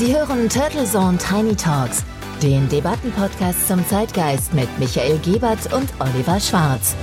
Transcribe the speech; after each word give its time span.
Sie 0.00 0.16
hören 0.16 0.48
Turtle 0.48 0.86
Zone 0.86 1.18
Tiny 1.18 1.54
Talks, 1.54 2.06
den 2.42 2.66
Debattenpodcast 2.70 3.68
zum 3.68 3.86
Zeitgeist 3.86 4.54
mit 4.54 4.66
Michael 4.78 5.18
Gebert 5.18 5.70
und 5.74 5.92
Oliver 5.98 6.40
Schwarz. 6.40 6.96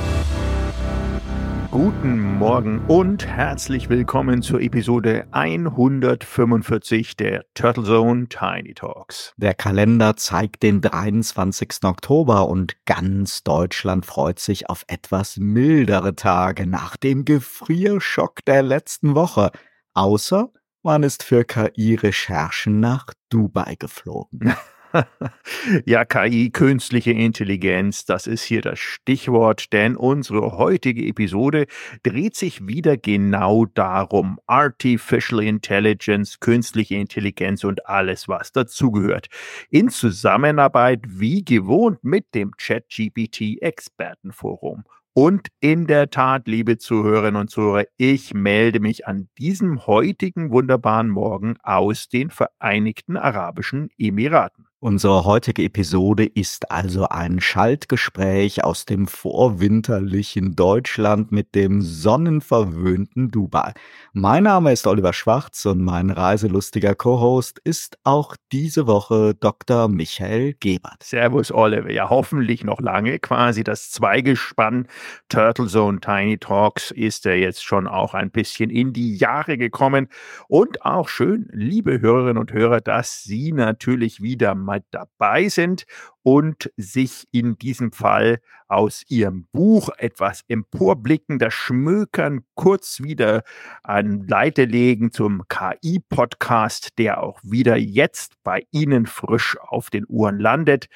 Guten 1.70 2.40
Morgen 2.40 2.84
und 2.88 3.28
herzlich 3.28 3.90
willkommen 3.90 4.42
zur 4.42 4.62
Episode 4.62 5.28
145 5.30 7.16
der 7.16 7.46
Turtle 7.54 7.84
Zone 7.84 8.30
Tiny 8.30 8.74
Talks. 8.74 9.32
Der 9.38 9.54
Kalender 9.54 10.16
zeigt 10.16 10.64
den 10.64 10.82
23. 10.82 11.84
Oktober 11.84 12.50
und 12.50 12.84
ganz 12.86 13.44
Deutschland 13.44 14.08
freut 14.08 14.40
sich 14.40 14.72
auf 14.72 14.86
etwas 14.88 15.38
mildere 15.38 16.16
Tage 16.16 16.66
nach 16.66 16.98
dem 16.98 17.26
Gefrierschock 17.26 18.44
der 18.46 18.64
letzten 18.64 19.14
Woche. 19.14 19.52
Außer 19.94 20.50
man 20.88 21.04
ist 21.04 21.22
für 21.22 21.44
KI-Recherchen 21.44 22.80
nach 22.80 23.08
Dubai 23.30 23.76
geflogen. 23.78 24.56
ja, 25.86 26.06
KI, 26.06 26.50
künstliche 26.50 27.12
Intelligenz, 27.12 28.06
das 28.06 28.26
ist 28.26 28.44
hier 28.44 28.62
das 28.62 28.80
Stichwort, 28.80 29.74
denn 29.74 29.98
unsere 29.98 30.58
heutige 30.58 31.06
Episode 31.06 31.68
dreht 32.04 32.38
sich 32.38 32.66
wieder 32.68 32.96
genau 32.96 33.66
darum. 33.66 34.40
Artificial 34.48 35.44
Intelligence, 35.44 36.40
künstliche 36.40 36.96
Intelligenz 36.96 37.66
und 37.66 37.86
alles, 37.86 38.30
was 38.30 38.54
dazugehört. 38.54 39.28
In 39.70 39.90
Zusammenarbeit 39.90 41.02
wie 41.06 41.44
gewohnt 41.44 42.02
mit 42.02 42.34
dem 42.34 42.54
ChatGPT 42.56 43.62
Expertenforum. 43.62 44.86
Und 45.20 45.48
in 45.62 45.88
der 45.88 46.12
Tat, 46.12 46.48
liebe 46.48 46.78
Zuhörerinnen 46.78 47.42
und 47.42 47.50
Zuhörer, 47.50 47.86
ich 47.98 48.36
melde 48.36 48.80
mich 48.80 49.08
an 49.08 49.30
diesem 49.40 49.88
heutigen 49.88 50.52
wunderbaren 50.52 51.10
Morgen 51.10 51.58
aus 51.64 52.08
den 52.08 52.30
Vereinigten 52.30 53.18
Arabischen 53.18 53.90
Emiraten. 53.98 54.67
Unsere 54.80 55.26
heutige 55.26 55.64
Episode 55.64 56.24
ist 56.24 56.70
also 56.70 57.08
ein 57.08 57.40
Schaltgespräch 57.40 58.64
aus 58.64 58.86
dem 58.86 59.08
vorwinterlichen 59.08 60.56
Deutschland 60.56 61.32
mit 61.32 61.56
dem 61.56 61.82
sonnenverwöhnten 61.82 63.32
Dubai. 63.32 63.74
Mein 64.14 64.44
Name 64.44 64.72
ist 64.72 64.86
Oliver 64.86 65.14
Schwarz 65.14 65.66
und 65.66 65.84
mein 65.84 66.12
reiselustiger 66.12 66.94
Co-Host 66.94 67.60
ist 67.64 67.98
auch 68.04 68.36
diese 68.52 68.86
Woche 68.86 69.34
Dr. 69.34 69.88
Michael 69.88 70.54
Gebert. 70.60 71.02
Servus 71.02 71.52
Oliver, 71.52 71.92
ja 71.92 72.12
hoffentlich 72.12 72.64
noch 72.64 72.80
lange 72.80 73.18
quasi 73.18 73.64
das 73.64 73.90
Zweigespann 73.90 74.88
Turtle 75.28 75.66
Zone 75.66 76.02
Tiny 76.02 76.38
Talks 76.38 76.92
ist 76.92 77.26
er 77.26 77.40
jetzt 77.40 77.64
schon 77.64 77.88
auch 77.88 78.14
ein 78.14 78.30
bisschen 78.30 78.70
in 78.70 78.94
die 78.94 79.18
Jahre 79.18 79.58
gekommen 79.58 80.08
und 80.48 80.86
auch 80.86 81.10
schön, 81.10 81.50
liebe 81.52 82.00
Hörerinnen 82.00 82.38
und 82.38 82.54
Hörer, 82.54 82.80
dass 82.80 83.24
Sie 83.24 83.52
natürlich 83.54 84.22
wieder 84.22 84.54
mal 84.68 84.84
dabei 84.92 85.48
sind 85.50 85.86
und 86.22 86.70
sich 86.76 87.26
in 87.32 87.58
diesem 87.58 87.92
Fall 87.94 88.40
aus 88.68 89.04
ihrem 89.08 89.48
Buch 89.54 89.90
etwas 89.98 90.44
emporblicken, 90.50 91.40
das 91.40 91.54
Schmökern 91.54 92.42
kurz 92.54 93.02
wieder 93.02 93.44
an 93.82 94.28
Leite 94.28 94.66
legen 94.66 95.12
zum 95.12 95.48
KI-Podcast, 95.48 96.98
der 96.98 97.24
auch 97.24 97.40
wieder 97.44 97.78
jetzt 97.78 98.34
bei 98.44 98.68
Ihnen 98.72 99.06
frisch 99.06 99.58
auf 99.60 99.90
den 99.90 100.06
Uhren 100.08 100.38
landet. 100.38 100.88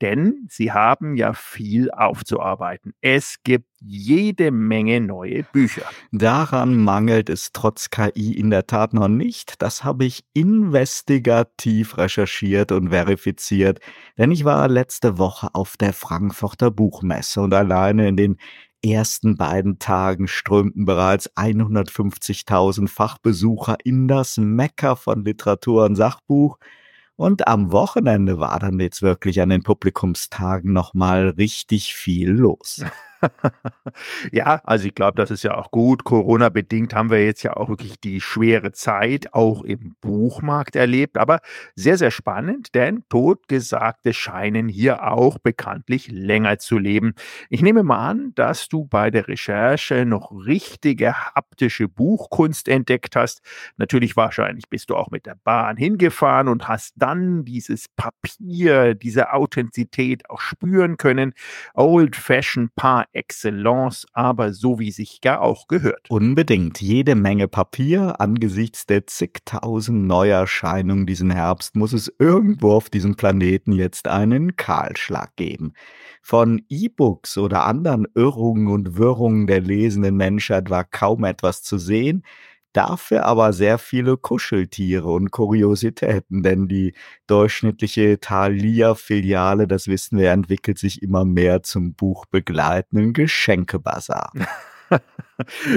Denn 0.00 0.46
Sie 0.48 0.72
haben 0.72 1.14
ja 1.16 1.32
viel 1.32 1.90
aufzuarbeiten. 1.92 2.92
Es 3.00 3.36
gibt 3.44 3.69
jede 3.80 4.50
Menge 4.50 5.00
neue 5.00 5.42
Bücher. 5.44 5.82
Daran 6.12 6.76
mangelt 6.76 7.30
es 7.30 7.52
trotz 7.52 7.90
KI 7.90 8.32
in 8.32 8.50
der 8.50 8.66
Tat 8.66 8.92
noch 8.92 9.08
nicht. 9.08 9.62
Das 9.62 9.84
habe 9.84 10.04
ich 10.04 10.24
investigativ 10.34 11.96
recherchiert 11.96 12.72
und 12.72 12.90
verifiziert. 12.90 13.80
Denn 14.18 14.30
ich 14.30 14.44
war 14.44 14.68
letzte 14.68 15.18
Woche 15.18 15.48
auf 15.54 15.76
der 15.76 15.92
Frankfurter 15.92 16.70
Buchmesse 16.70 17.40
und 17.40 17.54
alleine 17.54 18.08
in 18.08 18.16
den 18.16 18.36
ersten 18.84 19.36
beiden 19.36 19.78
Tagen 19.78 20.26
strömten 20.26 20.84
bereits 20.84 21.30
150.000 21.36 22.88
Fachbesucher 22.88 23.76
in 23.84 24.08
das 24.08 24.36
Mekka 24.38 24.94
von 24.94 25.24
Literatur 25.24 25.84
und 25.84 25.96
Sachbuch. 25.96 26.58
Und 27.16 27.46
am 27.46 27.72
Wochenende 27.72 28.38
war 28.38 28.58
dann 28.58 28.80
jetzt 28.80 29.02
wirklich 29.02 29.42
an 29.42 29.50
den 29.50 29.62
Publikumstagen 29.62 30.72
nochmal 30.72 31.28
richtig 31.30 31.94
viel 31.94 32.30
los. 32.30 32.82
ja, 34.32 34.60
also 34.64 34.86
ich 34.86 34.94
glaube, 34.94 35.16
das 35.16 35.30
ist 35.30 35.42
ja 35.42 35.56
auch 35.56 35.70
gut. 35.70 36.04
Corona-bedingt 36.04 36.94
haben 36.94 37.10
wir 37.10 37.24
jetzt 37.24 37.42
ja 37.42 37.56
auch 37.56 37.68
wirklich 37.68 38.00
die 38.00 38.20
schwere 38.20 38.72
Zeit 38.72 39.34
auch 39.34 39.62
im 39.62 39.94
Buchmarkt 40.00 40.76
erlebt. 40.76 41.18
Aber 41.18 41.40
sehr, 41.74 41.96
sehr 41.98 42.10
spannend, 42.10 42.74
denn 42.74 43.04
Totgesagte 43.08 44.12
scheinen 44.12 44.68
hier 44.68 45.10
auch 45.10 45.38
bekanntlich 45.38 46.10
länger 46.10 46.58
zu 46.58 46.78
leben. 46.78 47.14
Ich 47.48 47.62
nehme 47.62 47.82
mal 47.82 48.08
an, 48.08 48.32
dass 48.34 48.68
du 48.68 48.86
bei 48.86 49.10
der 49.10 49.28
Recherche 49.28 50.04
noch 50.06 50.32
richtige 50.32 51.14
haptische 51.14 51.88
Buchkunst 51.88 52.68
entdeckt 52.68 53.16
hast. 53.16 53.42
Natürlich 53.76 54.16
wahrscheinlich 54.16 54.68
bist 54.68 54.90
du 54.90 54.96
auch 54.96 55.10
mit 55.10 55.26
der 55.26 55.36
Bahn 55.44 55.76
hingefahren 55.76 56.48
und 56.48 56.68
hast 56.68 56.94
dann 56.96 57.44
dieses 57.44 57.86
Papier, 57.88 58.94
diese 58.94 59.32
Authentizität 59.32 60.28
auch 60.30 60.40
spüren 60.40 60.96
können. 60.96 61.34
Old-fashioned 61.74 62.74
par 62.74 63.06
excellence, 63.12 64.06
aber 64.12 64.52
so 64.52 64.78
wie 64.78 64.90
sich 64.90 65.20
gar 65.20 65.40
auch 65.40 65.68
gehört. 65.68 66.06
Unbedingt. 66.08 66.80
Jede 66.80 67.14
Menge 67.14 67.48
Papier. 67.48 68.20
Angesichts 68.20 68.86
der 68.86 69.06
zigtausend 69.06 70.06
Neuerscheinungen 70.06 71.06
diesen 71.06 71.30
Herbst 71.30 71.76
muss 71.76 71.92
es 71.92 72.12
irgendwo 72.18 72.72
auf 72.72 72.90
diesem 72.90 73.16
Planeten 73.16 73.72
jetzt 73.72 74.08
einen 74.08 74.56
Kahlschlag 74.56 75.36
geben. 75.36 75.72
Von 76.22 76.62
E-Books 76.68 77.38
oder 77.38 77.64
anderen 77.64 78.06
Irrungen 78.14 78.68
und 78.68 78.96
Wirrungen 78.96 79.46
der 79.46 79.60
lesenden 79.60 80.16
Menschheit 80.16 80.70
war 80.70 80.84
kaum 80.84 81.24
etwas 81.24 81.62
zu 81.62 81.78
sehen. 81.78 82.22
Dafür 82.72 83.24
aber 83.26 83.52
sehr 83.52 83.78
viele 83.78 84.16
Kuscheltiere 84.16 85.10
und 85.10 85.32
Kuriositäten, 85.32 86.44
denn 86.44 86.68
die 86.68 86.94
durchschnittliche 87.26 88.20
Thalia-Filiale, 88.20 89.66
das 89.66 89.88
wissen 89.88 90.18
wir, 90.18 90.30
entwickelt 90.30 90.78
sich 90.78 91.02
immer 91.02 91.24
mehr 91.24 91.64
zum 91.64 91.94
buchbegleitenden 91.94 93.12
Geschenkebazar. 93.12 94.32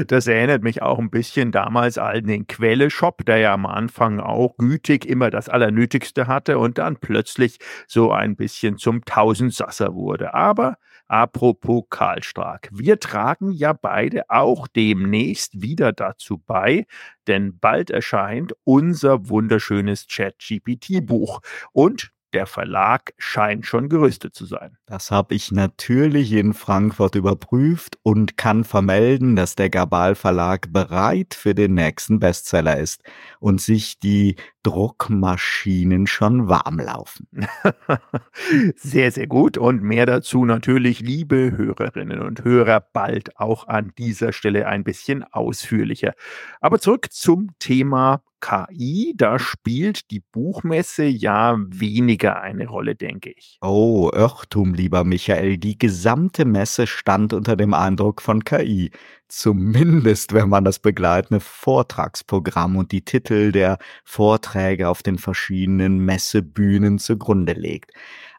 Das 0.07 0.27
erinnert 0.27 0.63
mich 0.63 0.81
auch 0.81 0.99
ein 0.99 1.09
bisschen 1.09 1.51
damals 1.51 1.97
an 1.97 2.25
den 2.25 2.47
Quelle-Shop, 2.47 3.25
der 3.25 3.37
ja 3.37 3.53
am 3.53 3.65
Anfang 3.65 4.19
auch 4.19 4.57
gütig 4.57 5.05
immer 5.05 5.29
das 5.29 5.49
Allernötigste 5.49 6.27
hatte 6.27 6.57
und 6.57 6.79
dann 6.79 6.97
plötzlich 6.97 7.59
so 7.87 8.11
ein 8.11 8.35
bisschen 8.35 8.77
zum 8.77 9.05
Tausendsasser 9.05 9.93
wurde. 9.93 10.33
Aber 10.33 10.77
apropos 11.13 11.83
Karl 11.91 12.23
Stark, 12.23 12.69
wir 12.71 12.99
tragen 12.99 13.51
ja 13.51 13.71
beide 13.71 14.23
auch 14.31 14.67
demnächst 14.67 15.61
wieder 15.61 15.93
dazu 15.93 16.39
bei, 16.39 16.87
denn 17.27 17.59
bald 17.59 17.91
erscheint 17.91 18.55
unser 18.63 19.29
wunderschönes 19.29 20.07
Chat-GPT-Buch. 20.07 21.41
Und 21.71 22.11
der 22.33 22.45
Verlag 22.45 23.13
scheint 23.17 23.65
schon 23.65 23.89
gerüstet 23.89 24.35
zu 24.35 24.45
sein. 24.45 24.77
Das 24.85 25.11
habe 25.11 25.35
ich 25.35 25.51
natürlich 25.51 26.33
in 26.33 26.53
Frankfurt 26.53 27.15
überprüft 27.15 27.97
und 28.03 28.37
kann 28.37 28.63
vermelden, 28.63 29.35
dass 29.35 29.55
der 29.55 29.69
Gabal 29.69 30.15
Verlag 30.15 30.73
bereit 30.73 31.33
für 31.33 31.55
den 31.55 31.75
nächsten 31.75 32.19
Bestseller 32.19 32.77
ist 32.77 33.03
und 33.39 33.61
sich 33.61 33.99
die 33.99 34.35
Druckmaschinen 34.63 36.07
schon 36.07 36.47
warm 36.47 36.79
laufen. 36.79 37.27
sehr, 38.75 39.11
sehr 39.11 39.27
gut. 39.27 39.57
Und 39.57 39.83
mehr 39.83 40.05
dazu 40.05 40.45
natürlich, 40.45 41.01
liebe 41.01 41.53
Hörerinnen 41.55 42.21
und 42.21 42.43
Hörer, 42.43 42.79
bald 42.93 43.37
auch 43.37 43.67
an 43.67 43.91
dieser 43.97 44.31
Stelle 44.31 44.67
ein 44.67 44.83
bisschen 44.83 45.23
ausführlicher. 45.23 46.13
Aber 46.61 46.79
zurück 46.79 47.11
zum 47.11 47.51
Thema 47.59 48.23
KI, 48.43 49.13
da 49.15 49.39
spielt 49.39 50.11
die 50.11 50.19
Buchmesse 50.19 51.05
ja 51.05 51.55
weniger 51.57 52.41
eine 52.41 52.67
Rolle, 52.67 52.93
denke 52.93 53.31
ich. 53.31 53.57
Oh, 53.61 54.11
Irrtum, 54.13 54.73
lieber 54.73 55.05
Michael. 55.05 55.57
Die 55.57 55.77
gesamte 55.77 56.43
Messe 56.43 56.85
stand 56.85 57.31
unter 57.31 57.55
dem 57.55 57.73
Eindruck 57.73 58.21
von 58.21 58.43
KI. 58.43 58.91
Zumindest, 59.29 60.33
wenn 60.33 60.49
man 60.49 60.65
das 60.65 60.79
begleitende 60.79 61.39
Vortragsprogramm 61.39 62.75
und 62.75 62.91
die 62.91 63.05
Titel 63.05 63.53
der 63.53 63.77
Vorträge 64.03 64.89
auf 64.89 65.03
den 65.03 65.17
verschiedenen 65.17 65.99
Messebühnen 65.99 66.99
zugrunde 66.99 67.53
legt. 67.53 67.91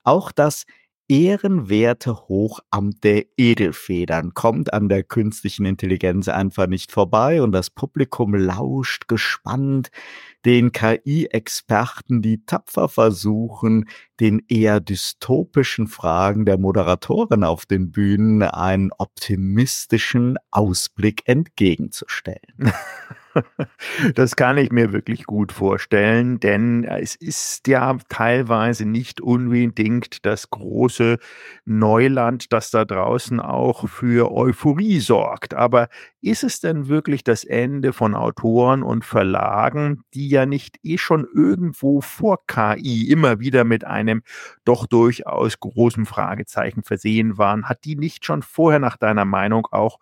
Auch 0.03 0.33
das 0.33 0.67
ehrenwerte 1.09 2.29
Hochamt 2.29 3.05
der 3.05 3.25
Edelfedern. 3.37 4.35
Kommt 4.35 4.73
an 4.73 4.89
der 4.89 5.03
künstlichen 5.03 5.67
Intelligenz 5.67 6.29
einfach 6.29 6.67
nicht 6.67 6.93
vorbei 6.93 7.43
und 7.43 7.53
das 7.53 7.71
Publikum 7.71 8.35
lauscht 8.35 9.09
gespannt 9.09 9.91
den 10.45 10.73
KI-Experten, 10.73 12.23
die 12.23 12.45
tapfer 12.45 12.89
versuchen, 12.89 13.89
den 14.21 14.43
eher 14.49 14.81
dystopischen 14.81 15.87
Fragen 15.87 16.45
der 16.45 16.59
Moderatoren 16.59 17.45
auf 17.45 17.67
den 17.67 17.91
Bühnen 17.91 18.43
einen 18.43 18.91
optimistischen 18.97 20.37
Ausblick 20.51 21.23
entgegenzustellen. 21.27 22.43
Das 24.15 24.37
kann 24.37 24.59
ich 24.59 24.71
mir 24.71 24.93
wirklich 24.93 25.25
gut 25.25 25.53
vorstellen, 25.53 26.39
denn 26.39 26.85
es 26.85 27.15
ist 27.17 27.67
ja 27.67 27.97
teilweise 28.09 28.87
nicht 28.87 29.21
unbedingt 29.21 30.25
das 30.25 30.51
große 30.51 31.19
Neuland, 31.65 32.53
das 32.53 32.71
da 32.71 32.85
draußen 32.85 33.41
auch 33.41 33.89
für 33.89 34.33
Euphorie 34.33 35.01
sorgt. 35.01 35.55
Aber 35.55 35.89
ist 36.21 36.45
es 36.45 36.61
denn 36.61 36.89
wirklich 36.89 37.25
das 37.25 37.45
Ende 37.45 37.93
von 37.93 38.15
Autoren 38.15 38.83
und 38.83 39.05
Verlagen, 39.05 40.05
die 40.15 40.29
ja 40.35 40.47
nicht 40.47 40.79
eh 40.83 40.99
schon 40.99 41.27
irgendwo 41.35 42.01
vor 42.01 42.47
KI 42.47 43.11
immer 43.11 43.41
wieder 43.41 43.65
mit 43.65 43.85
einem 43.85 44.23
doch 44.65 44.87
durchaus 44.87 45.59
großen 45.59 46.07
Fragezeichen 46.07 46.83
versehen 46.83 47.39
waren? 47.39 47.69
Hat 47.69 47.85
die 47.85 47.97
nicht 47.97 48.25
schon 48.25 48.43
vorher 48.43 48.79
nach 48.79 48.97
deiner 48.97 49.25
Meinung 49.25 49.67
auch 49.71 49.99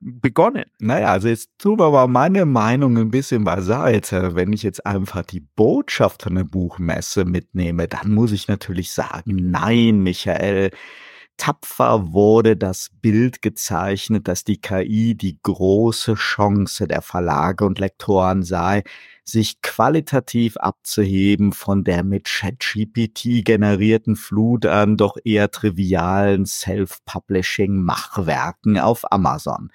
begonnen. 0.00 0.64
Naja, 0.78 1.08
also 1.08 1.28
jetzt 1.28 1.50
tun 1.58 1.78
wir 1.78 1.86
aber 1.86 2.06
meine 2.06 2.46
Meinung 2.46 2.96
ein 2.98 3.10
bisschen 3.10 3.44
beiseite. 3.44 4.34
Wenn 4.34 4.52
ich 4.52 4.62
jetzt 4.62 4.86
einfach 4.86 5.22
die 5.24 5.40
Botschaft 5.40 6.22
von 6.22 6.36
der 6.36 6.44
Buchmesse 6.44 7.24
mitnehme, 7.24 7.88
dann 7.88 8.12
muss 8.12 8.32
ich 8.32 8.48
natürlich 8.48 8.92
sagen, 8.92 9.50
nein, 9.50 10.02
Michael, 10.02 10.70
tapfer 11.38 12.12
wurde 12.12 12.58
das 12.58 12.90
Bild 13.00 13.40
gezeichnet, 13.40 14.28
dass 14.28 14.44
die 14.44 14.60
KI 14.60 15.14
die 15.14 15.38
große 15.42 16.12
Chance 16.14 16.86
der 16.86 17.00
Verlage 17.00 17.64
und 17.64 17.78
Lektoren 17.78 18.42
sei, 18.42 18.84
sich 19.24 19.62
qualitativ 19.62 20.58
abzuheben 20.58 21.52
von 21.52 21.84
der 21.84 22.04
mit 22.04 22.26
ChatGPT 22.26 23.42
generierten 23.44 24.16
Flut 24.16 24.66
an 24.66 24.98
doch 24.98 25.16
eher 25.24 25.50
trivialen 25.50 26.44
Self-Publishing-Machwerken 26.44 28.78
auf 28.78 29.10
Amazon 29.10 29.70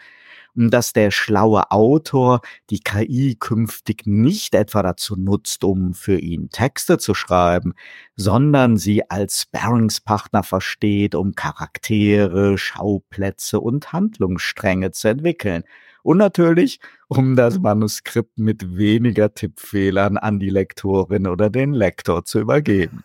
dass 0.55 0.93
der 0.93 1.11
schlaue 1.11 1.71
Autor 1.71 2.41
die 2.69 2.79
KI 2.79 3.35
künftig 3.39 4.05
nicht 4.05 4.55
etwa 4.55 4.83
dazu 4.83 5.15
nutzt, 5.15 5.63
um 5.63 5.93
für 5.93 6.19
ihn 6.19 6.49
Texte 6.49 6.97
zu 6.97 7.13
schreiben, 7.13 7.73
sondern 8.15 8.77
sie 8.77 9.09
als 9.09 9.41
Sparringspartner 9.41 10.43
versteht, 10.43 11.15
um 11.15 11.35
Charaktere, 11.35 12.57
Schauplätze 12.57 13.59
und 13.59 13.93
Handlungsstränge 13.93 14.91
zu 14.91 15.09
entwickeln. 15.09 15.63
Und 16.03 16.17
natürlich, 16.17 16.79
um 17.07 17.35
das 17.35 17.59
Manuskript 17.59 18.37
mit 18.37 18.75
weniger 18.77 19.33
Tippfehlern 19.33 20.17
an 20.17 20.39
die 20.39 20.49
Lektorin 20.49 21.27
oder 21.27 21.49
den 21.49 21.73
Lektor 21.73 22.25
zu 22.25 22.41
übergeben. 22.41 23.03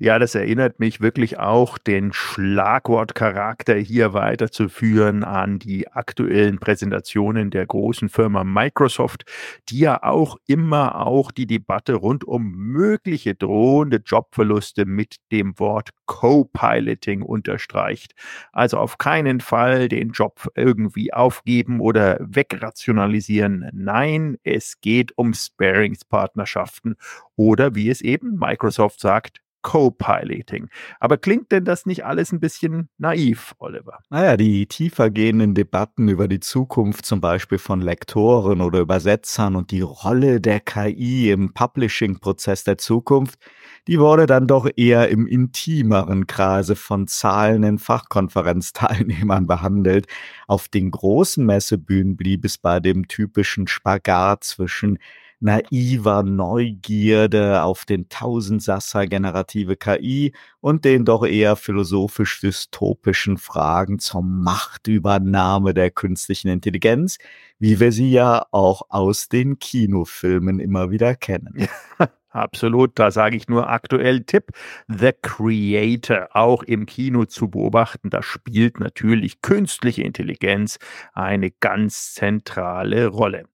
Ja, 0.00 0.18
das 0.18 0.34
erinnert 0.34 0.80
mich 0.80 1.00
wirklich 1.00 1.38
auch, 1.38 1.78
den 1.78 2.12
Schlagwortcharakter 2.12 3.74
hier 3.76 4.12
weiterzuführen 4.12 5.24
an 5.24 5.58
die 5.58 5.88
aktuellen 5.88 6.58
Präsentationen 6.58 7.50
der 7.50 7.66
großen 7.66 8.08
Firma 8.08 8.44
Microsoft, 8.44 9.24
die 9.68 9.80
ja 9.80 10.02
auch 10.02 10.36
immer 10.46 11.06
auch 11.06 11.30
die 11.30 11.46
Debatte 11.46 11.94
rund 11.94 12.24
um 12.24 12.52
mögliche 12.52 13.34
drohende 13.34 13.98
Jobverluste 14.04 14.86
mit 14.86 15.16
dem 15.32 15.58
Wort 15.58 15.90
Co-Piloting 16.06 17.22
unterstreicht. 17.22 18.14
Also 18.52 18.78
auf 18.78 18.98
keinen 18.98 19.40
Fall 19.40 19.88
den 19.88 20.10
Job 20.10 20.48
irgendwie 20.54 21.12
aufgeben 21.12 21.80
oder 21.80 22.18
wegrationalisieren. 22.20 23.68
Nein, 23.72 24.36
es 24.44 24.80
geht 24.80 25.16
um 25.16 25.34
Sparingspartnerschaften 25.34 26.96
oder 27.36 27.74
wie 27.74 27.90
es 27.90 28.00
eben 28.00 28.38
Microsoft 28.38 29.00
sagt, 29.00 29.40
Co-Piloting. 29.66 30.68
Aber 31.00 31.16
klingt 31.16 31.50
denn 31.50 31.64
das 31.64 31.86
nicht 31.86 32.04
alles 32.04 32.30
ein 32.30 32.38
bisschen 32.38 32.88
naiv, 32.98 33.52
Oliver? 33.58 33.98
Naja, 34.10 34.36
die 34.36 34.66
tiefergehenden 34.66 35.54
Debatten 35.54 36.06
über 36.06 36.28
die 36.28 36.38
Zukunft 36.38 37.04
zum 37.04 37.20
Beispiel 37.20 37.58
von 37.58 37.80
Lektoren 37.80 38.60
oder 38.60 38.78
Übersetzern 38.78 39.56
und 39.56 39.72
die 39.72 39.80
Rolle 39.80 40.40
der 40.40 40.60
KI 40.60 41.32
im 41.32 41.52
Publishing-Prozess 41.52 42.62
der 42.62 42.78
Zukunft, 42.78 43.40
die 43.88 43.98
wurde 43.98 44.26
dann 44.26 44.46
doch 44.46 44.70
eher 44.76 45.08
im 45.08 45.26
intimeren 45.26 46.28
Kreise 46.28 46.76
von 46.76 47.08
zahlenden 47.08 47.80
Fachkonferenzteilnehmern 47.80 49.46
behandelt. 49.48 50.06
Auf 50.46 50.68
den 50.68 50.92
großen 50.92 51.44
Messebühnen 51.44 52.16
blieb 52.16 52.44
es 52.44 52.56
bei 52.56 52.78
dem 52.78 53.08
typischen 53.08 53.66
Spagat 53.66 54.44
zwischen 54.44 55.00
naiver 55.40 56.22
Neugierde 56.22 57.62
auf 57.62 57.84
den 57.84 58.08
Tausendsasser 58.08 59.06
generative 59.06 59.76
KI 59.76 60.32
und 60.60 60.84
den 60.84 61.04
doch 61.04 61.26
eher 61.26 61.56
philosophisch-dystopischen 61.56 63.38
Fragen 63.38 63.98
zur 63.98 64.22
Machtübernahme 64.22 65.74
der 65.74 65.90
künstlichen 65.90 66.48
Intelligenz, 66.48 67.18
wie 67.58 67.80
wir 67.80 67.92
sie 67.92 68.10
ja 68.10 68.46
auch 68.50 68.82
aus 68.88 69.28
den 69.28 69.58
Kinofilmen 69.58 70.60
immer 70.60 70.90
wieder 70.90 71.14
kennen. 71.14 71.68
Absolut, 72.36 72.98
da 72.98 73.10
sage 73.10 73.34
ich 73.34 73.48
nur 73.48 73.70
aktuell 73.70 74.24
Tipp. 74.24 74.50
The 74.88 75.12
Creator, 75.22 76.28
auch 76.32 76.62
im 76.62 76.84
Kino 76.84 77.24
zu 77.24 77.48
beobachten, 77.48 78.10
da 78.10 78.22
spielt 78.22 78.78
natürlich 78.78 79.40
künstliche 79.40 80.02
Intelligenz 80.02 80.78
eine 81.14 81.50
ganz 81.50 82.12
zentrale 82.12 83.06
Rolle. 83.06 83.46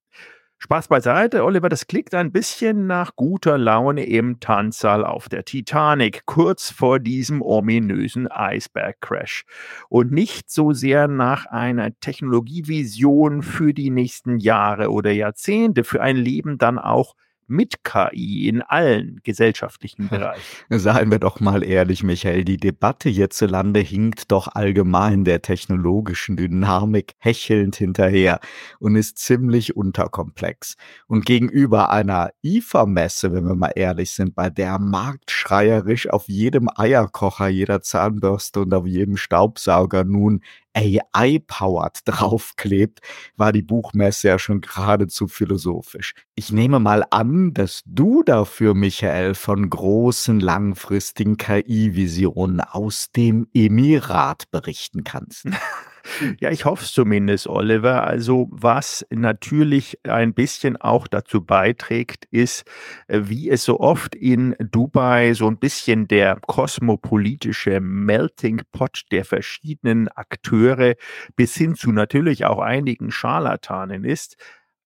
Spaß 0.62 0.86
beiseite, 0.86 1.42
Oliver, 1.42 1.68
das 1.68 1.88
klingt 1.88 2.14
ein 2.14 2.30
bisschen 2.30 2.86
nach 2.86 3.16
guter 3.16 3.58
Laune 3.58 4.04
im 4.04 4.38
Tanzsaal 4.38 5.04
auf 5.04 5.28
der 5.28 5.44
Titanic, 5.44 6.24
kurz 6.24 6.70
vor 6.70 7.00
diesem 7.00 7.42
ominösen 7.42 8.28
Eisbergcrash. 8.28 9.44
Und 9.88 10.12
nicht 10.12 10.52
so 10.52 10.72
sehr 10.72 11.08
nach 11.08 11.46
einer 11.46 11.98
Technologievision 11.98 13.42
für 13.42 13.74
die 13.74 13.90
nächsten 13.90 14.38
Jahre 14.38 14.92
oder 14.92 15.10
Jahrzehnte, 15.10 15.82
für 15.82 16.00
ein 16.00 16.16
Leben 16.16 16.58
dann 16.58 16.78
auch 16.78 17.16
mit 17.52 17.84
KI 17.84 18.48
in 18.48 18.62
allen 18.62 19.20
gesellschaftlichen 19.22 20.08
Bereichen. 20.08 20.42
Seien 20.70 21.10
wir 21.10 21.18
doch 21.18 21.38
mal 21.38 21.62
ehrlich, 21.62 22.02
Michael, 22.02 22.44
die 22.44 22.56
Debatte 22.56 23.08
hierzulande 23.08 23.80
hinkt 23.80 24.32
doch 24.32 24.48
allgemein 24.48 25.24
der 25.24 25.42
technologischen 25.42 26.36
Dynamik 26.36 27.14
hechelnd 27.18 27.76
hinterher 27.76 28.40
und 28.80 28.96
ist 28.96 29.18
ziemlich 29.18 29.76
unterkomplex. 29.76 30.76
Und 31.06 31.26
gegenüber 31.26 31.90
einer 31.90 32.30
IFA-Messe, 32.42 33.32
wenn 33.32 33.44
wir 33.44 33.54
mal 33.54 33.72
ehrlich 33.76 34.10
sind, 34.10 34.34
bei 34.34 34.50
der 34.50 34.78
marktschreierisch 34.78 36.08
auf 36.08 36.28
jedem 36.28 36.68
Eierkocher, 36.74 37.48
jeder 37.48 37.82
Zahnbürste 37.82 38.60
und 38.60 38.72
auf 38.74 38.86
jedem 38.86 39.16
Staubsauger 39.16 40.04
nun 40.04 40.42
AI-powered 40.74 42.00
draufklebt, 42.04 43.00
war 43.36 43.52
die 43.52 43.62
Buchmesse 43.62 44.28
ja 44.28 44.38
schon 44.38 44.60
geradezu 44.60 45.28
philosophisch. 45.28 46.14
Ich 46.34 46.52
nehme 46.52 46.80
mal 46.80 47.04
an, 47.10 47.52
dass 47.52 47.82
du 47.86 48.22
dafür, 48.22 48.74
Michael, 48.74 49.34
von 49.34 49.68
großen 49.68 50.40
langfristigen 50.40 51.36
KI-Visionen 51.36 52.60
aus 52.60 53.10
dem 53.14 53.48
Emirat 53.54 54.50
berichten 54.50 55.04
kannst. 55.04 55.46
Ja, 56.40 56.50
ich 56.50 56.64
hoffe 56.64 56.84
es 56.84 56.92
zumindest, 56.92 57.46
Oliver. 57.46 58.04
Also 58.04 58.48
was 58.50 59.06
natürlich 59.10 59.98
ein 60.04 60.34
bisschen 60.34 60.76
auch 60.76 61.06
dazu 61.06 61.44
beiträgt, 61.44 62.26
ist, 62.30 62.64
äh, 63.08 63.20
wie 63.24 63.50
es 63.50 63.64
so 63.64 63.80
oft 63.80 64.14
in 64.14 64.56
Dubai 64.58 65.34
so 65.34 65.46
ein 65.48 65.58
bisschen 65.58 66.08
der 66.08 66.38
kosmopolitische 66.46 67.80
Melting 67.80 68.62
Pot 68.72 69.02
der 69.10 69.24
verschiedenen 69.24 70.08
Akteure 70.08 70.94
bis 71.36 71.54
hin 71.54 71.74
zu 71.74 71.92
natürlich 71.92 72.44
auch 72.44 72.58
einigen 72.58 73.10
Scharlatanen 73.10 74.04
ist 74.04 74.36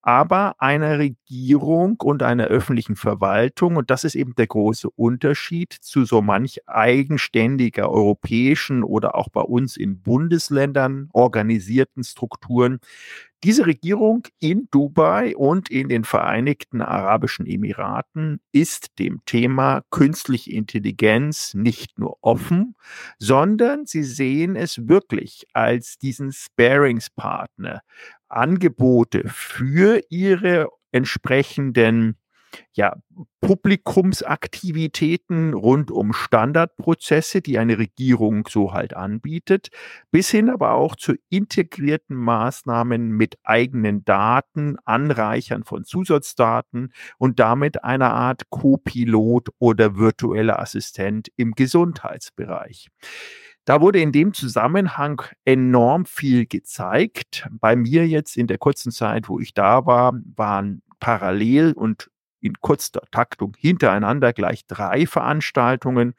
aber 0.06 0.54
einer 0.60 1.00
Regierung 1.00 1.96
und 2.00 2.22
einer 2.22 2.44
öffentlichen 2.44 2.94
Verwaltung. 2.94 3.74
Und 3.74 3.90
das 3.90 4.04
ist 4.04 4.14
eben 4.14 4.36
der 4.36 4.46
große 4.46 4.88
Unterschied 4.90 5.72
zu 5.72 6.04
so 6.04 6.22
manch 6.22 6.60
eigenständiger 6.68 7.90
europäischen 7.90 8.84
oder 8.84 9.16
auch 9.16 9.28
bei 9.30 9.40
uns 9.40 9.76
in 9.76 10.00
Bundesländern 10.02 11.08
organisierten 11.12 12.04
Strukturen. 12.04 12.78
Diese 13.46 13.64
Regierung 13.64 14.26
in 14.40 14.66
Dubai 14.72 15.36
und 15.36 15.70
in 15.70 15.88
den 15.88 16.02
Vereinigten 16.02 16.80
Arabischen 16.82 17.46
Emiraten 17.46 18.40
ist 18.50 18.98
dem 18.98 19.20
Thema 19.24 19.82
künstliche 19.92 20.50
Intelligenz 20.50 21.54
nicht 21.54 21.96
nur 21.96 22.18
offen, 22.22 22.74
sondern 23.20 23.86
sie 23.86 24.02
sehen 24.02 24.56
es 24.56 24.88
wirklich 24.88 25.46
als 25.52 25.96
diesen 25.96 26.32
Sparingspartner, 26.32 27.82
Angebote 28.28 29.22
für 29.28 30.02
ihre 30.08 30.66
entsprechenden 30.90 32.16
ja, 32.72 32.96
Publikumsaktivitäten 33.40 35.54
rund 35.54 35.90
um 35.90 36.12
Standardprozesse, 36.12 37.40
die 37.40 37.58
eine 37.58 37.78
Regierung 37.78 38.46
so 38.48 38.72
halt 38.72 38.94
anbietet, 38.94 39.70
bis 40.10 40.30
hin 40.30 40.50
aber 40.50 40.72
auch 40.72 40.96
zu 40.96 41.14
integrierten 41.30 42.16
Maßnahmen 42.16 43.10
mit 43.10 43.38
eigenen 43.44 44.04
Daten, 44.04 44.76
Anreichern 44.84 45.64
von 45.64 45.84
Zusatzdaten 45.84 46.92
und 47.18 47.40
damit 47.40 47.84
einer 47.84 48.12
Art 48.12 48.50
Co-Pilot 48.50 49.48
oder 49.58 49.96
virtueller 49.96 50.58
Assistent 50.58 51.28
im 51.36 51.52
Gesundheitsbereich. 51.52 52.88
Da 53.66 53.80
wurde 53.80 54.00
in 54.00 54.12
dem 54.12 54.32
Zusammenhang 54.32 55.22
enorm 55.44 56.06
viel 56.06 56.46
gezeigt. 56.46 57.48
Bei 57.50 57.74
mir 57.74 58.06
jetzt 58.06 58.36
in 58.36 58.46
der 58.46 58.58
kurzen 58.58 58.92
Zeit, 58.92 59.28
wo 59.28 59.40
ich 59.40 59.54
da 59.54 59.86
war, 59.86 60.12
waren 60.36 60.82
parallel 61.00 61.72
und 61.72 62.08
in 62.40 62.54
kurzer 62.60 63.02
Taktung 63.10 63.56
hintereinander 63.58 64.32
gleich 64.32 64.66
drei 64.66 65.06
Veranstaltungen 65.06 66.14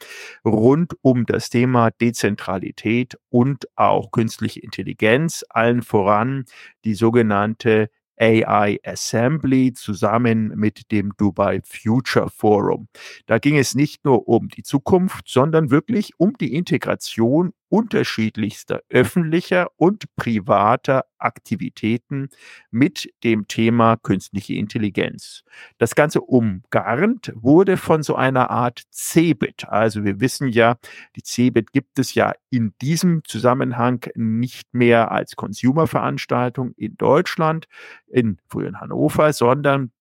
rund 0.45 0.95
um 1.01 1.25
das 1.25 1.49
Thema 1.49 1.91
Dezentralität 1.91 3.17
und 3.29 3.67
auch 3.75 4.11
künstliche 4.11 4.59
Intelligenz, 4.61 5.45
allen 5.49 5.81
voran 5.81 6.45
die 6.85 6.95
sogenannte 6.95 7.89
AI 8.19 8.79
Assembly 8.83 9.73
zusammen 9.73 10.53
mit 10.55 10.91
dem 10.91 11.13
Dubai 11.17 11.61
Future 11.63 12.29
Forum. 12.29 12.87
Da 13.27 13.37
ging 13.37 13.57
es 13.57 13.75
nicht 13.75 14.05
nur 14.05 14.27
um 14.27 14.49
die 14.49 14.63
Zukunft, 14.63 15.27
sondern 15.27 15.69
wirklich 15.69 16.13
um 16.17 16.33
die 16.33 16.55
Integration 16.55 17.53
unterschiedlichster 17.69 18.81
öffentlicher 18.89 19.69
und 19.75 20.15
privater 20.15 21.05
Aktivitäten 21.17 22.29
mit 22.71 23.11
dem 23.23 23.47
Thema 23.47 23.97
künstliche 23.97 24.53
Intelligenz. 24.55 25.43
Das 25.77 25.95
Ganze 25.95 26.21
umgarnt 26.21 27.31
wurde 27.35 27.77
von 27.77 28.03
so 28.03 28.15
einer 28.15 28.49
Art 28.49 28.83
CeBIT. 28.91 29.67
Also 29.67 30.03
wir 30.03 30.19
wissen 30.19 30.49
ja, 30.49 30.77
die 31.15 31.23
CeBIT 31.23 31.71
gibt 31.73 31.99
es 31.99 32.13
ja 32.13 32.33
in 32.49 32.73
diesem 32.81 33.23
Zusammenhang 33.25 34.05
nicht 34.15 34.73
mehr 34.73 35.11
als 35.11 35.35
Consumer-Veranstaltung 35.35 36.73
in 36.77 36.95
Deutschland, 36.97 37.67
in 38.07 38.37
frühen 38.47 38.79
Hannover, 38.79 39.33
sondern 39.33 39.91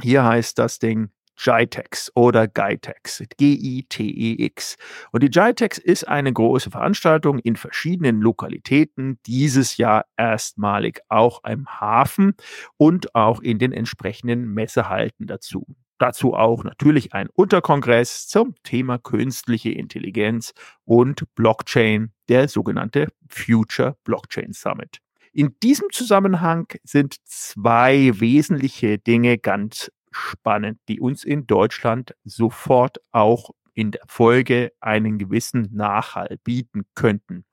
hier 0.00 0.24
heißt 0.24 0.58
das 0.58 0.78
Ding 0.78 1.10
GITEX 1.36 2.12
oder 2.14 2.46
GITEX, 2.46 3.22
G-I-T-E-X. 3.36 4.76
Und 5.12 5.22
die 5.22 5.30
GITEX 5.30 5.78
ist 5.78 6.06
eine 6.08 6.32
große 6.32 6.70
Veranstaltung 6.70 7.38
in 7.38 7.56
verschiedenen 7.56 8.20
Lokalitäten, 8.20 9.18
dieses 9.26 9.76
Jahr 9.76 10.06
erstmalig 10.16 11.00
auch 11.08 11.42
im 11.44 11.66
Hafen 11.68 12.34
und 12.76 13.14
auch 13.14 13.40
in 13.40 13.58
den 13.58 13.72
entsprechenden 13.72 14.54
Messehalten 14.54 15.26
dazu. 15.26 15.66
Dazu 15.98 16.34
auch 16.34 16.64
natürlich 16.64 17.14
ein 17.14 17.28
Unterkongress 17.32 18.26
zum 18.26 18.54
Thema 18.64 18.98
künstliche 18.98 19.70
Intelligenz 19.70 20.52
und 20.84 21.22
Blockchain, 21.34 22.12
der 22.28 22.48
sogenannte 22.48 23.08
Future 23.28 23.96
Blockchain 24.04 24.52
Summit. 24.52 24.98
In 25.32 25.56
diesem 25.62 25.88
Zusammenhang 25.90 26.66
sind 26.84 27.16
zwei 27.24 28.12
wesentliche 28.20 28.98
Dinge 28.98 29.38
ganz 29.38 29.90
spannend, 30.14 30.78
die 30.88 31.00
uns 31.00 31.24
in 31.24 31.46
Deutschland 31.46 32.14
sofort 32.24 32.98
auch 33.12 33.50
in 33.74 33.90
der 33.90 34.02
Folge 34.06 34.72
einen 34.80 35.18
gewissen 35.18 35.68
Nachhall 35.72 36.38
bieten 36.44 36.84
könnten. 36.94 37.44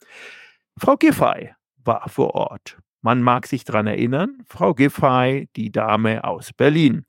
Frau 0.77 0.96
Giffey 0.96 1.53
war 1.84 2.08
vor 2.10 2.36
Ort. 2.36 2.77
Man 3.01 3.24
mag 3.24 3.48
sich 3.48 3.63
daran 3.63 3.88
erinnern, 3.88 4.44
Frau 4.48 4.74
Giffey, 4.75 5.50
die 5.56 5.72
Dame 5.72 6.24
aus 6.24 6.53
Berlin. 6.53 7.06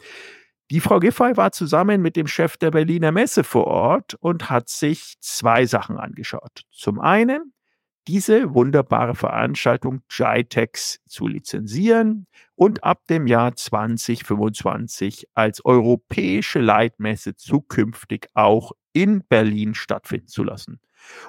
Die 0.70 0.80
Frau 0.80 1.00
Giffey 1.00 1.36
war 1.36 1.52
zusammen 1.52 2.00
mit 2.00 2.16
dem 2.16 2.26
Chef 2.26 2.56
der 2.56 2.70
Berliner 2.70 3.12
Messe 3.12 3.44
vor 3.44 3.66
Ort 3.66 4.14
und 4.14 4.48
hat 4.48 4.70
sich 4.70 5.16
zwei 5.20 5.66
Sachen 5.66 5.98
angeschaut. 5.98 6.62
Zum 6.70 6.98
einen 6.98 7.52
diese 8.08 8.54
wunderbare 8.54 9.14
Veranstaltung 9.14 10.02
GITEX 10.08 11.00
zu 11.06 11.26
lizenzieren 11.26 12.26
und 12.54 12.84
ab 12.84 13.06
dem 13.08 13.26
Jahr 13.26 13.54
2025 13.54 15.28
als 15.34 15.64
europäische 15.64 16.60
Leitmesse 16.60 17.36
zukünftig 17.36 18.28
auch 18.34 18.72
in 18.92 19.22
Berlin 19.28 19.74
stattfinden 19.74 20.28
zu 20.28 20.44
lassen. 20.44 20.80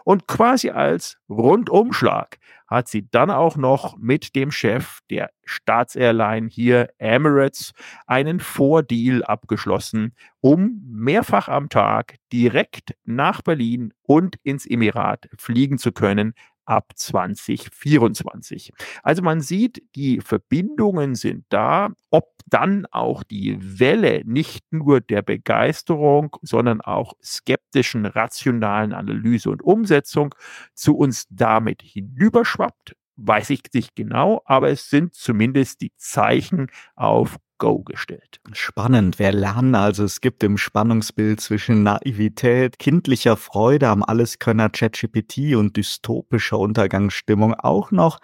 Und 0.04 0.28
quasi 0.28 0.70
als 0.70 1.18
Rundumschlag 1.30 2.38
hat 2.68 2.88
sie 2.88 3.08
dann 3.10 3.30
auch 3.30 3.56
noch 3.56 3.98
mit 3.98 4.36
dem 4.36 4.52
Chef 4.52 5.00
der 5.10 5.30
Staatsairline 5.46 6.48
hier 6.48 6.90
Emirates 6.98 7.74
einen 8.08 8.40
Vordeal 8.40 9.24
abgeschlossen, 9.24 10.14
um 10.42 10.82
mehrfach 10.86 11.48
am 11.48 11.70
Tag 11.70 12.16
direkt 12.32 12.96
nach 13.04 13.42
Berlin 13.42 13.94
und 14.04 14.38
ins 14.44 14.66
Emirat 14.66 15.30
fliegen 15.38 15.78
zu 15.78 15.92
können, 15.92 16.34
ab 16.66 16.94
2024. 16.96 18.72
Also 19.04 19.22
man 19.22 19.42
sieht, 19.42 19.84
die 19.96 20.22
Verbindungen 20.22 21.16
sind 21.16 21.46
da, 21.50 21.90
ob 22.10 22.34
dann 22.46 22.86
auch 22.92 23.24
die 23.24 23.58
Welle 23.80 24.22
nicht 24.26 24.72
nur 24.72 25.02
der 25.02 25.22
Begeisterung, 25.22 26.36
sondern 26.42 26.82
auch 26.82 27.14
skeptischen, 27.24 28.06
rationalen 28.06 28.94
Analyse 28.94 29.50
und 29.50 29.64
Umsetzung 29.64 30.36
zu 30.74 30.96
uns 30.98 31.26
damit 31.30 31.82
hinüberschwappt, 31.82 32.96
weiß 33.16 33.50
ich 33.52 33.62
nicht 33.74 33.96
genau, 33.96 34.42
aber 34.46 34.70
es 34.70 34.90
sind 34.90 35.14
zumindest 35.14 35.82
die 35.82 35.94
Zeichen 35.98 36.68
auf 36.96 37.38
Go 37.58 37.80
gestellt. 37.84 38.40
Spannend. 38.52 39.20
Wir 39.20 39.32
lernen 39.32 39.76
also, 39.76 40.04
es 40.04 40.22
gibt 40.22 40.44
im 40.44 40.58
Spannungsbild 40.58 41.40
zwischen 41.40 41.84
Naivität, 41.84 42.80
kindlicher 42.80 43.38
Freude 43.38 43.88
am 43.88 44.04
Alleskönner 44.04 44.70
ChatGPT 44.70 45.56
und 45.56 45.78
dystopischer 45.78 46.60
Untergangsstimmung 46.60 47.54
auch 47.54 47.92
noch 47.92 48.20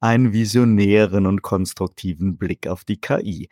einen 0.00 0.32
visionären 0.32 1.26
und 1.26 1.42
konstruktiven 1.42 2.36
Blick 2.36 2.66
auf 2.66 2.84
die 2.84 3.00
KI. 3.00 3.48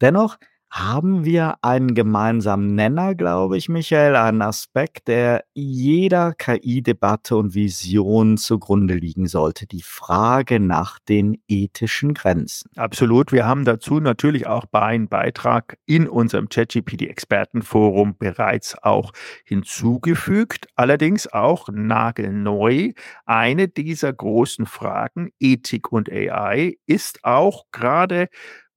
Dennoch 0.00 0.36
haben 0.72 1.26
wir 1.26 1.56
einen 1.60 1.94
gemeinsamen 1.94 2.74
Nenner, 2.74 3.14
glaube 3.14 3.58
ich, 3.58 3.68
Michael, 3.68 4.16
einen 4.16 4.40
Aspekt, 4.40 5.06
der 5.06 5.44
jeder 5.52 6.32
KI-Debatte 6.32 7.36
und 7.36 7.54
Vision 7.54 8.38
zugrunde 8.38 8.94
liegen 8.94 9.26
sollte, 9.26 9.66
die 9.66 9.82
Frage 9.82 10.60
nach 10.60 10.98
den 10.98 11.42
ethischen 11.46 12.14
Grenzen. 12.14 12.70
Absolut. 12.74 13.32
Wir 13.32 13.44
haben 13.44 13.66
dazu 13.66 14.00
natürlich 14.00 14.46
auch 14.46 14.64
bei 14.64 14.80
einem 14.80 15.08
Beitrag 15.08 15.76
in 15.84 16.08
unserem 16.08 16.48
ChatGPT-Expertenforum 16.48 18.16
bereits 18.16 18.82
auch 18.82 19.12
hinzugefügt, 19.44 20.68
allerdings 20.74 21.30
auch 21.30 21.68
nagelneu. 21.70 22.92
Eine 23.26 23.68
dieser 23.68 24.14
großen 24.14 24.64
Fragen, 24.64 25.32
Ethik 25.38 25.92
und 25.92 26.10
AI, 26.10 26.78
ist 26.86 27.24
auch 27.24 27.66
gerade 27.72 28.30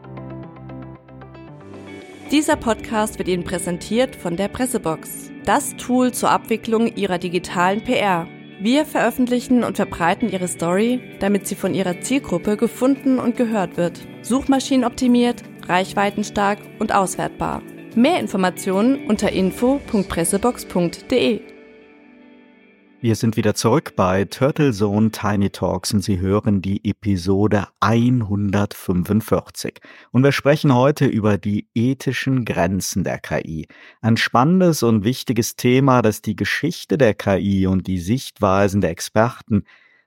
Dieser 2.31 2.57
Podcast 2.57 3.19
wird 3.19 3.29
Ihnen 3.29 3.45
präsentiert 3.45 4.17
von 4.17 4.39
der 4.39 4.49
Pressebox, 4.49 5.31
das 5.45 5.77
Tool 5.77 6.13
zur 6.13 6.31
Abwicklung 6.31 6.97
Ihrer 6.97 7.19
digitalen 7.19 7.85
PR. 7.85 8.27
Wir 8.59 8.87
veröffentlichen 8.87 9.65
und 9.65 9.77
verbreiten 9.77 10.31
Ihre 10.31 10.49
Story, 10.49 11.03
damit 11.21 11.47
sie 11.47 11.57
von 11.57 11.75
Ihrer 11.75 12.01
Zielgruppe 12.01 12.57
gefunden 12.57 13.19
und 13.19 13.37
gehört 13.37 13.77
wird. 13.77 14.01
Suchmaschinenoptimiert, 14.23 15.43
reichweitenstark 15.69 16.59
und 16.79 16.95
auswertbar. 16.95 17.61
Mehr 17.95 18.19
Informationen 18.19 19.07
unter 19.09 19.31
info.pressebox.de. 19.31 21.54
Wir 23.05 23.17
sind 23.17 23.37
wieder 23.37 23.55
zurück 23.55 23.97
bei 23.97 24.25
Turtle 24.25 24.73
Zone 24.73 25.11
Tiny 25.11 25.51
Talks 25.51 25.93
und 25.93 26.03
Sie 26.03 26.21
hören 26.21 26.63
die 26.63 26.83
Episode 26.89 27.69
145. 27.81 29.79
Und 30.11 30.25
wir 30.25 30.33
sprechen 30.33 30.75
heute 30.75 31.05
über 31.05 31.37
die 31.37 31.69
ethischen 31.75 32.47
Grenzen 32.47 33.05
der 33.05 33.19
KI. 33.19 33.69
Ein 34.01 34.17
spannendes 34.17 34.83
und 34.83 35.05
wichtiges 35.05 35.55
Thema, 35.57 36.01
das 36.01 36.23
die 36.23 36.35
Geschichte 36.35 36.97
der 36.97 37.13
KI 37.13 37.67
und 37.67 37.89
die 37.89 37.99
Sichtweisen 37.99 38.81
der 38.81 38.89
Experten 38.89 39.65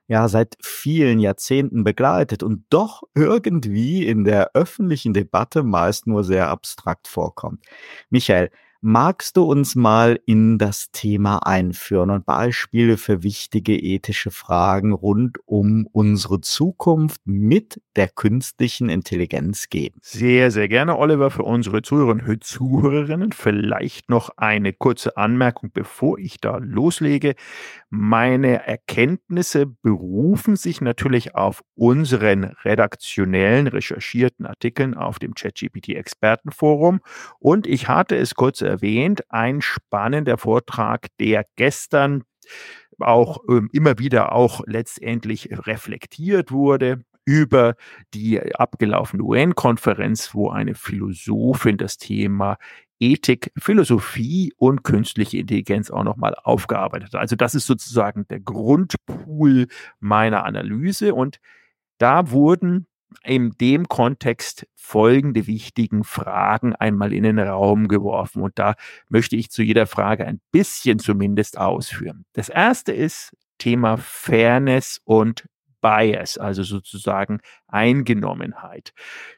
ja 0.08 0.26
seit 0.26 0.56
vielen 0.60 1.20
Jahrzehnten 1.20 1.84
begleitet 1.84 2.42
und 2.42 2.64
doch 2.68 3.04
irgendwie 3.14 4.08
in 4.08 4.24
der 4.24 4.50
öffentlichen 4.54 5.14
Debatte 5.14 5.62
meist 5.62 6.08
nur 6.08 6.24
sehr 6.24 6.48
abstrakt 6.48 7.06
vorkommt. 7.06 7.64
Michael, 8.10 8.50
Magst 8.80 9.36
du 9.36 9.42
uns 9.42 9.74
mal 9.74 10.20
in 10.24 10.56
das 10.56 10.92
Thema 10.92 11.38
einführen 11.38 12.10
und 12.10 12.24
Beispiele 12.24 12.96
für 12.96 13.24
wichtige 13.24 13.76
ethische 13.76 14.30
Fragen 14.30 14.92
rund 14.92 15.38
um 15.46 15.88
unsere 15.90 16.40
Zukunft 16.40 17.20
mit 17.24 17.82
der 17.96 18.06
künstlichen 18.06 18.88
Intelligenz 18.88 19.68
geben? 19.68 19.98
Sehr, 20.00 20.52
sehr 20.52 20.68
gerne, 20.68 20.96
Oliver, 20.96 21.32
für 21.32 21.42
unsere 21.42 21.82
Zuhörerinnen 21.82 22.24
und 22.24 22.44
Zuhörerinnen. 22.44 23.32
Vielleicht 23.32 24.10
noch 24.10 24.30
eine 24.36 24.72
kurze 24.72 25.16
Anmerkung, 25.16 25.72
bevor 25.74 26.16
ich 26.20 26.40
da 26.40 26.58
loslege. 26.58 27.34
Meine 27.90 28.64
Erkenntnisse 28.64 29.66
berufen 29.66 30.54
sich 30.54 30.80
natürlich 30.80 31.34
auf 31.34 31.64
unseren 31.74 32.44
redaktionellen, 32.62 33.66
recherchierten 33.66 34.46
Artikeln 34.46 34.94
auf 34.94 35.18
dem 35.18 35.34
ChatGPT-Expertenforum 35.34 37.00
und 37.40 37.66
ich 37.66 37.88
hatte 37.88 38.14
es 38.14 38.36
kurz 38.36 38.67
erwähnt, 38.68 39.22
ein 39.30 39.60
spannender 39.60 40.38
Vortrag, 40.38 41.08
der 41.18 41.44
gestern 41.56 42.24
auch 43.00 43.38
ähm, 43.48 43.68
immer 43.72 43.98
wieder 43.98 44.32
auch 44.32 44.62
letztendlich 44.66 45.48
reflektiert 45.50 46.50
wurde 46.50 47.00
über 47.24 47.74
die 48.14 48.40
abgelaufene 48.54 49.22
UN-Konferenz, 49.22 50.34
wo 50.34 50.50
eine 50.50 50.74
Philosophin 50.74 51.76
das 51.76 51.98
Thema 51.98 52.56
Ethik, 53.00 53.52
Philosophie 53.58 54.52
und 54.56 54.82
künstliche 54.82 55.38
Intelligenz 55.38 55.90
auch 55.90 56.04
nochmal 56.04 56.34
aufgearbeitet 56.42 57.12
hat. 57.12 57.20
Also 57.20 57.36
das 57.36 57.54
ist 57.54 57.66
sozusagen 57.66 58.26
der 58.28 58.40
Grundpool 58.40 59.68
meiner 60.00 60.44
Analyse 60.44 61.14
und 61.14 61.38
da 61.98 62.30
wurden 62.30 62.86
in 63.22 63.50
dem 63.60 63.88
Kontext 63.88 64.66
folgende 64.74 65.46
wichtigen 65.46 66.04
Fragen 66.04 66.74
einmal 66.74 67.12
in 67.12 67.24
den 67.24 67.38
Raum 67.38 67.88
geworfen. 67.88 68.42
Und 68.42 68.58
da 68.58 68.74
möchte 69.08 69.36
ich 69.36 69.50
zu 69.50 69.62
jeder 69.62 69.86
Frage 69.86 70.26
ein 70.26 70.40
bisschen 70.52 70.98
zumindest 70.98 71.58
ausführen. 71.58 72.24
Das 72.32 72.48
erste 72.48 72.92
ist 72.92 73.36
Thema 73.58 73.96
Fairness 73.96 75.00
und 75.04 75.46
Bias, 75.80 76.38
also 76.38 76.62
sozusagen 76.62 77.38
Eingenommenheit. 77.68 78.92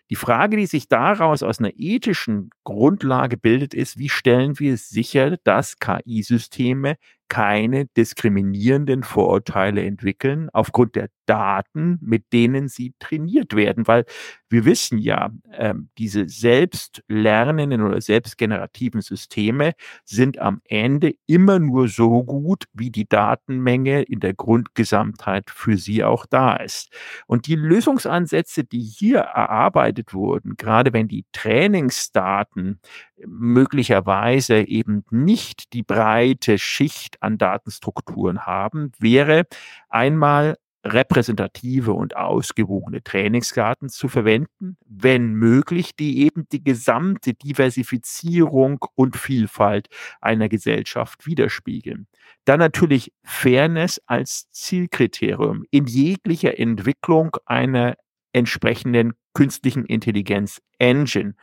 Die 0.08 0.14
Frage, 0.14 0.56
die 0.56 0.66
sich 0.66 0.88
daraus 0.88 1.42
aus 1.42 1.58
einer 1.58 1.72
ethischen 1.76 2.50
Grundlage 2.64 3.36
bildet, 3.36 3.74
ist, 3.74 3.98
wie 3.98 4.08
stellen 4.08 4.58
wir 4.58 4.76
sicher, 4.76 5.36
dass 5.44 5.78
KI-Systeme 5.78 6.96
keine 7.28 7.86
diskriminierenden 7.96 9.02
Vorurteile 9.02 9.84
entwickeln 9.84 10.48
aufgrund 10.52 10.96
der 10.96 11.10
Daten, 11.30 11.96
mit 12.02 12.32
denen 12.32 12.66
sie 12.66 12.92
trainiert 12.99 13.54
werden, 13.54 13.87
weil 13.87 14.04
wir 14.49 14.64
wissen 14.64 14.99
ja, 14.99 15.30
äh, 15.52 15.75
diese 15.96 16.28
selbstlernenden 16.28 17.82
oder 17.82 18.00
selbstgenerativen 18.00 19.00
Systeme 19.00 19.75
sind 20.04 20.40
am 20.40 20.60
Ende 20.64 21.14
immer 21.28 21.60
nur 21.60 21.87
so 21.87 22.25
gut, 22.25 22.64
wie 22.72 22.90
die 22.90 23.08
Datenmenge 23.08 24.02
in 24.02 24.18
der 24.18 24.34
Grundgesamtheit 24.34 25.50
für 25.50 25.76
sie 25.76 26.02
auch 26.02 26.26
da 26.26 26.56
ist. 26.56 26.92
Und 27.28 27.46
die 27.46 27.54
Lösungsansätze, 27.54 28.64
die 28.64 28.80
hier 28.82 29.20
erarbeitet 29.20 30.12
wurden, 30.12 30.56
gerade 30.56 30.92
wenn 30.92 31.06
die 31.06 31.26
Trainingsdaten 31.30 32.80
möglicherweise 33.25 34.62
eben 34.66 35.04
nicht 35.10 35.75
die 35.75 35.84
breite 35.84 36.58
Schicht 36.58 37.22
an 37.22 37.38
Datenstrukturen 37.38 38.46
haben, 38.46 38.90
wäre 38.99 39.44
einmal 39.88 40.56
repräsentative 40.84 41.92
und 41.92 42.16
ausgewogene 42.16 43.02
Trainingskarten 43.02 43.88
zu 43.88 44.08
verwenden, 44.08 44.78
wenn 44.87 45.34
möglich, 45.34 45.94
die 45.94 46.25
eben 46.25 46.46
die 46.50 46.64
gesamte 46.64 47.34
Diversifizierung 47.34 48.84
und 48.94 49.16
Vielfalt 49.16 49.88
einer 50.20 50.49
Gesellschaft 50.49 51.26
widerspiegeln. 51.26 52.06
Dann 52.44 52.60
natürlich 52.60 53.12
Fairness 53.22 54.00
als 54.06 54.50
Zielkriterium 54.50 55.64
in 55.70 55.87
jeglicher 55.87 56.58
Entwicklung 56.58 57.37
einer 57.44 57.96
entsprechenden 58.32 59.14
künstlichen 59.34 59.84
Intelligenz 59.84 60.60
Engine. 60.78 61.34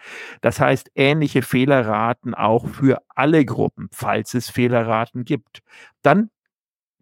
Das 0.41 0.60
heißt, 0.60 0.91
ähnliche 0.96 1.41
Fehlerraten 1.41 2.34
auch 2.34 2.67
für 2.67 3.01
alle 3.10 3.46
Gruppen, 3.46 3.89
falls 3.91 4.34
es 4.34 4.50
Fehlerraten 4.50 5.24
gibt. 5.24 5.62
Dann 6.01 6.29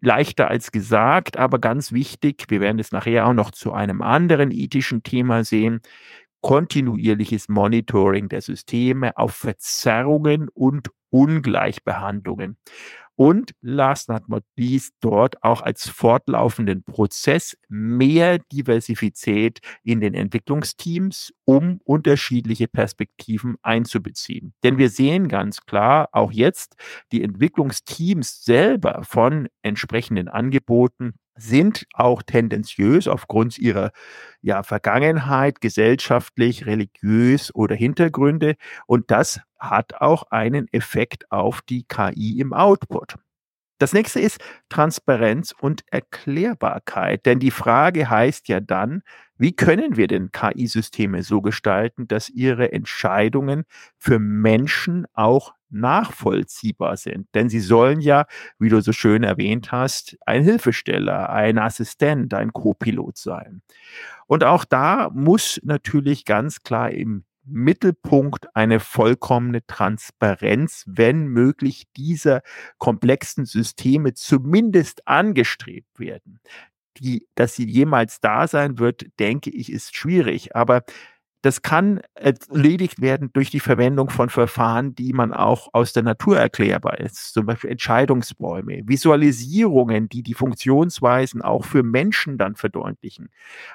leichter 0.00 0.48
als 0.48 0.72
gesagt, 0.72 1.36
aber 1.38 1.58
ganz 1.58 1.92
wichtig, 1.92 2.46
wir 2.48 2.60
werden 2.60 2.78
es 2.78 2.92
nachher 2.92 3.26
auch 3.26 3.32
noch 3.32 3.50
zu 3.50 3.72
einem 3.72 4.02
anderen 4.02 4.50
ethischen 4.50 5.02
Thema 5.02 5.44
sehen, 5.44 5.80
kontinuierliches 6.42 7.48
Monitoring 7.48 8.28
der 8.28 8.42
Systeme 8.42 9.16
auf 9.16 9.34
Verzerrungen 9.34 10.48
und 10.50 10.90
Ungleichbehandlungen 11.10 12.56
und 13.16 13.52
last 13.62 14.08
but 14.08 14.28
not 14.28 14.44
least 14.56 14.94
dort 15.00 15.42
auch 15.42 15.62
als 15.62 15.88
fortlaufenden 15.88 16.82
Prozess 16.84 17.56
mehr 17.68 18.38
Diversität 18.52 19.60
in 19.82 20.00
den 20.00 20.14
Entwicklungsteams, 20.14 21.32
um 21.44 21.80
unterschiedliche 21.84 22.68
Perspektiven 22.68 23.56
einzubeziehen. 23.62 24.52
Denn 24.62 24.78
wir 24.78 24.90
sehen 24.90 25.28
ganz 25.28 25.62
klar, 25.62 26.08
auch 26.12 26.32
jetzt 26.32 26.76
die 27.12 27.22
Entwicklungsteams 27.22 28.44
selber 28.44 29.02
von 29.04 29.48
entsprechenden 29.62 30.28
Angeboten 30.28 31.14
sind 31.36 31.86
auch 31.94 32.22
tendenziös 32.22 33.08
aufgrund 33.08 33.58
ihrer 33.58 33.92
ja, 34.40 34.62
Vergangenheit, 34.62 35.60
gesellschaftlich, 35.60 36.66
religiös 36.66 37.54
oder 37.54 37.74
Hintergründe. 37.74 38.56
Und 38.86 39.10
das 39.10 39.40
hat 39.58 39.94
auch 40.00 40.24
einen 40.30 40.66
Effekt 40.72 41.30
auf 41.30 41.62
die 41.62 41.84
KI 41.84 42.40
im 42.40 42.52
Output. 42.52 43.16
Das 43.78 43.92
nächste 43.92 44.20
ist 44.20 44.40
Transparenz 44.70 45.54
und 45.58 45.82
Erklärbarkeit. 45.90 47.26
Denn 47.26 47.38
die 47.40 47.50
Frage 47.50 48.08
heißt 48.08 48.48
ja 48.48 48.60
dann, 48.60 49.02
wie 49.38 49.54
können 49.54 49.96
wir 49.96 50.06
denn 50.06 50.32
KI-Systeme 50.32 51.22
so 51.22 51.42
gestalten, 51.42 52.08
dass 52.08 52.30
ihre 52.30 52.72
Entscheidungen 52.72 53.64
für 53.98 54.18
Menschen 54.18 55.06
auch 55.12 55.54
nachvollziehbar 55.68 56.96
sind? 56.96 57.28
Denn 57.34 57.48
sie 57.48 57.60
sollen 57.60 58.00
ja, 58.00 58.26
wie 58.58 58.68
du 58.68 58.80
so 58.80 58.92
schön 58.92 59.22
erwähnt 59.22 59.72
hast, 59.72 60.16
ein 60.24 60.42
Hilfesteller, 60.42 61.30
ein 61.30 61.58
Assistent, 61.58 62.32
ein 62.34 62.52
Co-Pilot 62.52 63.18
sein. 63.18 63.62
Und 64.26 64.44
auch 64.44 64.64
da 64.64 65.10
muss 65.12 65.60
natürlich 65.62 66.24
ganz 66.24 66.62
klar 66.62 66.90
im 66.90 67.24
Mittelpunkt 67.46 68.54
eine 68.56 68.80
vollkommene 68.80 69.64
Transparenz, 69.66 70.84
wenn 70.86 71.28
möglich, 71.28 71.84
dieser 71.96 72.42
komplexen 72.78 73.44
Systeme 73.44 74.14
zumindest 74.14 75.06
angestrebt 75.06 75.98
werden. 75.98 76.40
Die, 76.98 77.26
dass 77.34 77.54
sie 77.54 77.68
jemals 77.68 78.20
da 78.20 78.46
sein 78.48 78.78
wird, 78.78 79.06
denke 79.18 79.50
ich, 79.50 79.70
ist 79.72 79.94
schwierig. 79.96 80.56
Aber 80.56 80.82
das 81.42 81.62
kann 81.62 82.00
erledigt 82.14 83.00
werden 83.00 83.30
durch 83.32 83.50
die 83.50 83.60
Verwendung 83.60 84.10
von 84.10 84.30
Verfahren, 84.30 84.94
die 84.96 85.12
man 85.12 85.32
auch 85.32 85.68
aus 85.74 85.92
der 85.92 86.02
Natur 86.02 86.38
erklärbar 86.38 86.98
ist. 86.98 87.34
Zum 87.34 87.46
Beispiel 87.46 87.70
Entscheidungsbäume, 87.70 88.82
Visualisierungen, 88.86 90.08
die 90.08 90.22
die 90.24 90.34
Funktionsweisen 90.34 91.42
auch 91.42 91.64
für 91.64 91.82
Menschen 91.84 92.36
dann 92.38 92.56
verdeutlichen. 92.56 93.28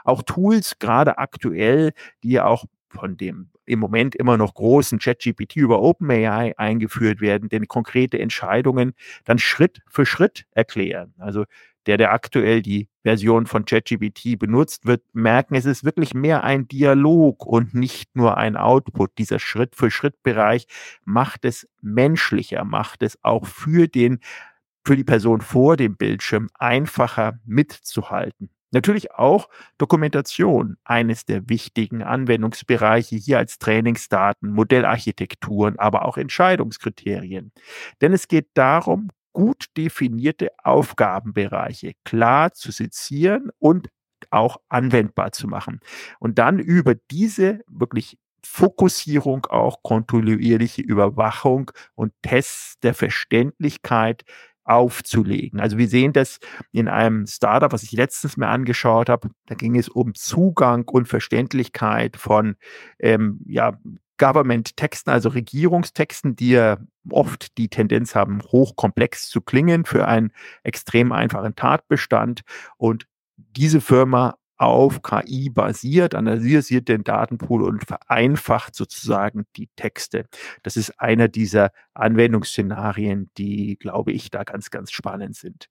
Auch 0.04 0.22
Tools, 0.24 0.80
gerade 0.80 1.18
aktuell, 1.18 1.94
die 2.24 2.32
ja 2.32 2.46
auch 2.46 2.66
von 2.90 3.16
dem 3.16 3.50
im 3.66 3.80
Moment 3.80 4.16
immer 4.16 4.36
noch 4.38 4.54
großen 4.54 5.00
ChatGPT 5.00 5.56
über 5.56 5.82
OpenAI 5.82 6.54
eingeführt 6.58 7.22
werden, 7.22 7.48
denn 7.48 7.68
konkrete 7.68 8.20
Entscheidungen 8.20 8.94
dann 9.24 9.40
Schritt 9.40 9.82
für 9.88 10.06
Schritt 10.06 10.46
erklären. 10.52 11.14
Also 11.20 11.46
der, 11.86 11.98
der 11.98 12.12
aktuell 12.12 12.62
die 12.62 12.90
Version 13.04 13.46
von 13.46 13.66
ChatGPT 13.66 14.38
benutzt, 14.38 14.86
wird 14.86 15.04
merken, 15.14 15.56
es 15.56 15.66
ist 15.66 15.84
wirklich 15.84 16.14
mehr 16.14 16.44
ein 16.44 16.68
Dialog 16.68 17.46
und 17.46 17.74
nicht 17.74 18.16
nur 18.16 18.38
ein 18.38 18.58
Output. 18.58 19.18
Dieser 19.18 19.40
Schritt-für-Schritt-Bereich 19.40 20.68
macht 21.04 21.46
es 21.46 21.68
menschlicher, 21.82 22.64
macht 22.64 23.04
es 23.04 23.18
auch 23.24 23.46
für 23.46 23.88
den, 23.88 24.20
für 24.86 24.96
die 24.96 25.04
Person 25.04 25.42
vor 25.42 25.78
dem 25.78 25.98
Bildschirm 25.98 26.50
einfacher 26.54 27.40
mitzuhalten. 27.46 28.50
Natürlich 28.74 29.12
auch 29.12 29.50
Dokumentation, 29.78 30.78
eines 30.86 31.26
der 31.26 31.50
wichtigen 31.50 32.04
Anwendungsbereiche 32.04 33.18
hier 33.18 33.38
als 33.38 33.60
Trainingsdaten, 33.60 34.50
Modellarchitekturen, 34.50 35.78
aber 35.78 36.06
auch 36.06 36.18
Entscheidungskriterien. 36.18 37.52
Denn 38.00 38.14
es 38.14 38.30
geht 38.30 38.48
darum, 38.54 39.10
gut 39.34 39.66
definierte 39.78 40.50
Aufgabenbereiche 40.64 41.94
klar 42.04 42.54
zu 42.54 42.72
sezieren 42.72 43.50
und 43.60 43.90
auch 44.30 44.58
anwendbar 44.70 45.32
zu 45.32 45.48
machen. 45.48 45.80
Und 46.20 46.38
dann 46.38 46.60
über 46.60 46.96
diese 47.10 47.62
wirklich 47.68 48.18
Fokussierung 48.44 49.46
auch 49.48 49.84
kontinuierliche 49.84 50.82
Überwachung 50.82 51.72
und 51.96 52.14
Tests 52.22 52.80
der 52.80 52.94
Verständlichkeit 52.94 54.24
aufzulegen. 54.64 55.60
Also 55.60 55.78
wir 55.78 55.88
sehen 55.88 56.14
das 56.14 56.40
in 56.72 56.88
einem 56.88 57.26
Startup, 57.28 57.72
was 57.72 57.84
ich 57.84 57.92
letztens 57.92 58.38
mir 58.38 58.48
angeschaut 58.48 59.10
habe. 59.10 59.30
Da 59.48 59.56
ging 59.56 59.76
es 59.78 59.90
um 59.90 60.14
Zugang 60.14 60.88
und 60.88 61.08
Verständlichkeit 61.08 62.16
von 62.16 62.56
ähm, 63.00 63.42
ja, 63.46 63.78
Government-Texten, 64.22 65.10
also 65.10 65.30
Regierungstexten, 65.30 66.36
die 66.36 66.52
ja 66.52 66.78
oft 67.10 67.58
die 67.58 67.70
Tendenz 67.70 68.14
haben, 68.14 68.44
hochkomplex 68.44 69.28
zu 69.30 69.42
klingen 69.42 69.84
für 69.84 70.08
einen 70.08 70.32
extrem 70.62 71.12
einfachen 71.12 71.56
Tatbestand. 71.56 72.42
Und 72.78 73.08
diese 73.36 73.82
Firma 73.82 74.38
auf 74.62 75.02
KI 75.02 75.50
basiert, 75.50 76.14
analysiert 76.14 76.88
den 76.88 77.04
Datenpool 77.04 77.64
und 77.64 77.84
vereinfacht 77.84 78.76
sozusagen 78.76 79.48
die 79.56 79.70
Texte. 79.76 80.26
Das 80.62 80.78
ist 80.78 81.00
einer 81.00 81.28
dieser 81.28 81.72
Anwendungsszenarien, 81.96 83.32
die, 83.40 83.78
glaube 83.80 84.12
ich, 84.12 84.30
da 84.30 84.44
ganz, 84.44 84.70
ganz 84.70 84.92
spannend 84.92 85.36
sind. 85.36 85.68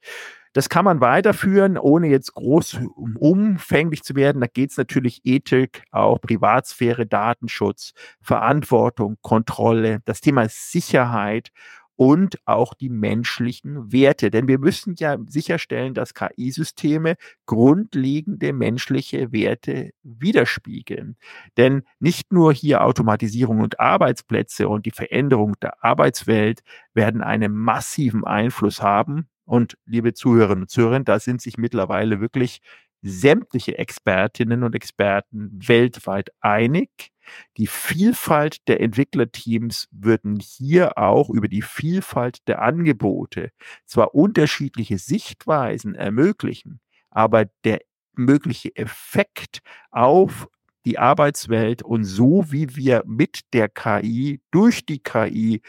Das 0.53 0.69
kann 0.69 0.85
man 0.85 1.01
weiterführen, 1.01 1.79
ohne 1.79 2.09
jetzt 2.09 2.35
groß 2.35 2.81
umfänglich 2.97 4.03
zu 4.03 4.17
werden. 4.17 4.41
Da 4.41 4.49
geht 4.49 4.73
es 4.73 4.77
natürlich 4.77 5.21
Ethik, 5.23 5.85
auch 5.93 6.21
Privatsphäre, 6.21 7.07
Datenschutz, 7.07 7.93
Verantwortung, 8.21 9.19
Kontrolle, 9.23 10.01
das 10.05 10.21
Thema 10.21 10.49
Sicherheit 10.49 11.53
und 12.01 12.39
auch 12.47 12.73
die 12.73 12.89
menschlichen 12.89 13.93
Werte. 13.93 14.31
Denn 14.31 14.49
wir 14.49 14.59
müssen 14.59 14.95
ja 14.99 15.19
sicherstellen, 15.27 15.93
dass 15.93 16.15
KI-Systeme 16.15 17.17
grundlegende 17.45 18.55
menschliche 18.55 19.33
Werte 19.33 19.91
widerspiegeln. 20.03 21.19
Denn 21.59 21.83
nicht 21.99 22.33
nur 22.33 22.55
hier 22.55 22.85
Automatisierung 22.85 23.61
und 23.61 23.81
Arbeitsplätze 23.81 24.67
und 24.67 24.87
die 24.87 24.93
Veränderung 24.93 25.57
der 25.61 25.85
Arbeitswelt 25.85 26.61
werden 26.95 27.21
einen 27.21 27.53
massiven 27.53 28.25
Einfluss 28.25 28.81
haben. 28.81 29.29
Und 29.45 29.77
liebe 29.85 30.15
Zuhörerinnen 30.15 30.63
und 30.63 30.71
Zuhörer, 30.71 31.01
da 31.01 31.19
sind 31.19 31.43
sich 31.43 31.59
mittlerweile 31.59 32.19
wirklich 32.23 32.63
sämtliche 33.03 33.79
Expertinnen 33.79 34.63
und 34.63 34.75
Experten 34.75 35.51
weltweit 35.67 36.31
einig. 36.41 37.13
Die 37.57 37.67
Vielfalt 37.67 38.67
der 38.69 38.81
Entwicklerteams 38.81 39.89
würden 39.93 40.41
hier 40.41 40.99
auch 40.99 41.31
über 41.31 41.49
die 41.49 41.63
Vielfalt 41.63 42.47
der 42.49 42.61
Angebote 42.63 43.51
zwar 43.87 44.15
unterschiedliche 44.15 44.99
Sichtweisen 44.99 45.95
ermöglichen, 45.95 46.81
aber 47.11 47.47
der 47.65 47.81
mögliche 48.15 48.75
Effekt 48.77 49.61
auf 49.91 50.49
die 50.87 50.99
Arbeitswelt 50.99 51.83
und 51.83 52.05
so 52.05 52.47
wie 52.49 52.75
wir 52.75 53.03
mit 53.07 53.41
der 53.53 53.69
KI, 53.69 54.41
durch 54.51 54.87
die 54.87 54.99
KI, 54.99 55.63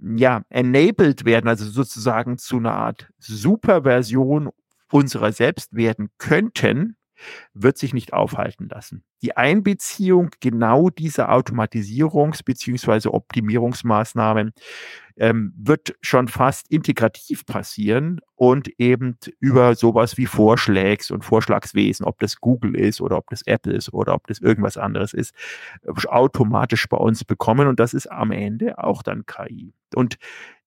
ja, 0.00 0.42
enabled 0.48 1.24
werden, 1.24 1.48
also 1.48 1.64
sozusagen 1.64 2.38
zu 2.38 2.56
einer 2.58 2.74
Art 2.74 3.08
Superversion 3.18 4.50
unserer 4.90 5.32
selbst 5.32 5.74
werden 5.74 6.10
könnten, 6.18 6.96
wird 7.54 7.78
sich 7.78 7.94
nicht 7.94 8.12
aufhalten 8.12 8.68
lassen. 8.68 9.02
Die 9.22 9.36
Einbeziehung 9.36 10.30
genau 10.40 10.90
dieser 10.90 11.30
Automatisierungs- 11.30 12.44
bzw. 12.44 13.08
Optimierungsmaßnahmen 13.08 14.52
ähm, 15.16 15.52
wird 15.56 15.96
schon 16.00 16.28
fast 16.28 16.70
integrativ 16.70 17.44
passieren 17.44 18.20
und 18.36 18.68
eben 18.78 19.16
über 19.40 19.74
sowas 19.74 20.16
wie 20.16 20.26
Vorschlags- 20.26 21.10
und 21.10 21.24
Vorschlagswesen, 21.24 22.06
ob 22.06 22.20
das 22.20 22.40
Google 22.40 22.76
ist 22.76 23.00
oder 23.00 23.18
ob 23.18 23.28
das 23.30 23.42
Apple 23.42 23.72
ist 23.72 23.92
oder 23.92 24.14
ob 24.14 24.26
das 24.28 24.38
irgendwas 24.38 24.76
anderes 24.76 25.12
ist, 25.12 25.34
automatisch 26.06 26.88
bei 26.88 26.96
uns 26.96 27.24
bekommen. 27.24 27.66
Und 27.66 27.80
das 27.80 27.94
ist 27.94 28.06
am 28.06 28.30
Ende 28.30 28.78
auch 28.78 29.02
dann 29.02 29.26
KI. 29.26 29.72
Und 29.94 30.16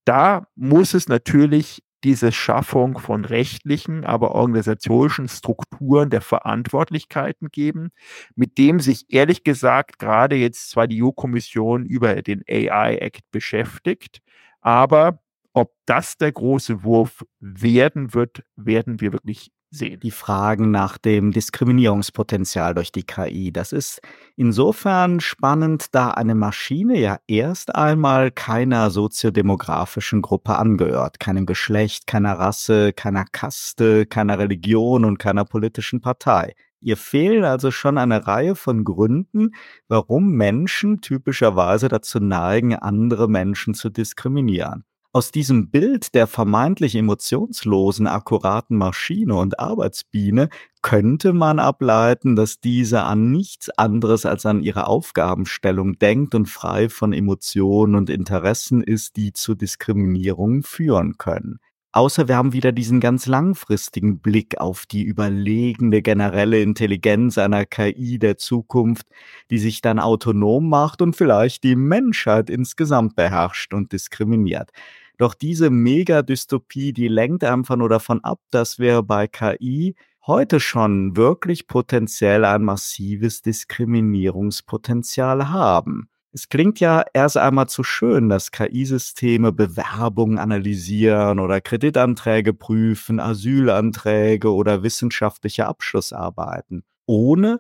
da 0.04 0.48
muss 0.56 0.94
es 0.94 1.08
natürlich 1.08 1.84
diese 2.04 2.32
Schaffung 2.32 3.00
von 3.00 3.26
rechtlichen, 3.26 4.04
aber 4.06 4.34
organisatorischen 4.36 5.28
Strukturen 5.28 6.10
der 6.10 6.22
Verantwortlichkeiten 6.22 7.50
geben, 7.50 7.92
mit 8.36 8.58
dem 8.58 8.80
sich 8.80 9.06
ehrlich 9.14 9.44
gesagt 9.44 10.00
gerade 10.00 10.36
jetzt 10.36 10.70
zwar 10.72 10.88
die 10.88 11.04
EU-Kommission 11.04 11.86
über 11.86 12.22
den 12.22 12.44
AI-Act 12.50 13.30
beschäftigt, 13.32 14.22
aber 14.62 15.20
ob 15.54 15.74
das 15.86 16.18
der 16.18 16.32
große 16.32 16.84
Wurf 16.84 17.24
werden 17.40 18.14
wird, 18.14 18.44
werden 18.56 19.02
wir 19.02 19.14
wirklich 19.14 19.52
sehen. 19.72 20.00
Die 20.02 20.12
Fragen 20.12 20.70
nach 20.70 20.98
dem 20.98 21.32
Diskriminierungspotenzial 21.32 22.76
durch 22.76 22.92
die 22.92 23.04
KI, 23.04 23.52
das 23.52 23.72
ist 23.72 24.02
insofern 24.36 25.20
spannend, 25.20 25.88
da 25.94 26.12
eine 26.12 26.36
Maschine 26.36 27.00
ja 27.00 27.18
erst 27.28 27.74
einmal 27.74 28.32
keiner 28.32 28.92
soziodemografischen 28.92 30.22
Gruppe 30.22 30.58
angehört, 30.58 31.20
keinem 31.20 31.46
Geschlecht, 31.46 32.06
keiner 32.06 32.38
Rasse, 32.38 32.94
keiner 32.94 33.26
Kaste, 33.32 34.06
keiner 34.06 34.38
Religion 34.38 35.06
und 35.06 35.18
keiner 35.18 35.46
politischen 35.46 36.02
Partei. 36.02 36.54
Ihr 36.82 36.98
fehlen 36.98 37.44
also 37.44 37.70
schon 37.70 37.98
eine 38.00 38.26
Reihe 38.26 38.56
von 38.56 38.84
Gründen, 38.84 39.52
warum 39.88 40.32
Menschen 40.32 41.00
typischerweise 41.00 41.90
dazu 41.90 42.20
neigen, 42.20 42.76
andere 42.76 43.30
Menschen 43.30 43.76
zu 43.76 43.90
diskriminieren. 43.90 44.84
Aus 45.14 45.30
diesem 45.30 45.70
Bild 45.70 46.16
der 46.16 46.26
vermeintlich 46.26 46.96
emotionslosen, 46.96 48.08
akkuraten 48.08 48.78
Maschine 48.78 49.36
und 49.36 49.60
Arbeitsbiene 49.60 50.48
könnte 50.82 51.34
man 51.34 51.60
ableiten, 51.60 52.38
dass 52.38 52.62
diese 52.62 53.04
an 53.04 53.30
nichts 53.30 53.70
anderes 53.72 54.26
als 54.26 54.46
an 54.46 54.64
ihre 54.64 54.88
Aufgabenstellung 54.88 56.00
denkt 56.00 56.34
und 56.34 56.48
frei 56.48 56.88
von 56.88 57.12
Emotionen 57.12 57.96
und 57.96 58.10
Interessen 58.10 58.82
ist, 58.82 59.18
die 59.18 59.34
zu 59.34 59.54
Diskriminierungen 59.54 60.64
führen 60.64 61.18
können. 61.18 61.60
Außer 61.94 62.30
wir 62.30 62.38
haben 62.38 62.54
wieder 62.54 62.72
diesen 62.72 63.02
ganz 63.02 63.26
langfristigen 63.26 64.20
Blick 64.20 64.62
auf 64.62 64.86
die 64.86 65.04
überlegene 65.04 66.02
generelle 66.02 66.62
Intelligenz 66.62 67.38
einer 67.38 67.66
KI 67.66 68.18
der 68.18 68.38
Zukunft, 68.38 69.08
die 69.50 69.58
sich 69.58 69.82
dann 69.82 70.00
autonom 70.00 70.70
macht 70.70 71.02
und 71.02 71.18
vielleicht 71.18 71.66
die 71.66 71.76
Menschheit 71.76 72.50
insgesamt 72.50 73.18
beherrscht 73.18 73.74
und 73.74 73.92
diskriminiert. 73.92 74.72
Doch 75.18 75.34
diese 75.34 75.70
Megadystopie, 75.70 76.94
die 76.94 77.08
lenkt 77.08 77.44
einfach 77.44 77.76
nur 77.76 77.90
davon 77.90 78.24
ab, 78.24 78.40
dass 78.50 78.80
wir 78.80 79.04
bei 79.04 79.28
KI 79.28 79.96
heute 80.26 80.60
schon 80.60 81.18
wirklich 81.18 81.68
potenziell 81.68 82.46
ein 82.46 82.64
massives 82.64 83.42
Diskriminierungspotenzial 83.42 85.50
haben. 85.50 86.08
Es 86.34 86.48
klingt 86.48 86.80
ja 86.80 87.04
erst 87.14 87.36
einmal 87.36 87.68
zu 87.68 87.84
schön, 87.84 88.30
dass 88.30 88.52
KI-Systeme 88.52 89.52
Bewerbungen 89.52 90.38
analysieren 90.38 91.40
oder 91.40 91.60
Kreditanträge 91.60 92.54
prüfen, 92.54 93.20
Asylanträge 93.20 94.54
oder 94.54 94.82
wissenschaftliche 94.82 95.66
Abschlussarbeiten, 95.66 96.86
ohne 97.06 97.60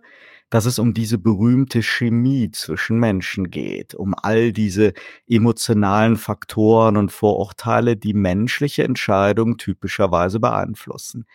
dass 0.51 0.65
es 0.65 0.77
um 0.77 0.93
diese 0.93 1.17
berühmte 1.17 1.81
Chemie 1.81 2.51
zwischen 2.51 2.99
Menschen 2.99 3.49
geht, 3.49 3.95
um 3.95 4.13
all 4.21 4.51
diese 4.51 4.93
emotionalen 5.27 6.17
Faktoren 6.17 6.97
und 6.97 7.11
Vorurteile, 7.11 7.95
die 7.95 8.13
menschliche 8.13 8.83
Entscheidungen 8.83 9.57
typischerweise 9.57 10.39
beeinflussen. 10.39 11.25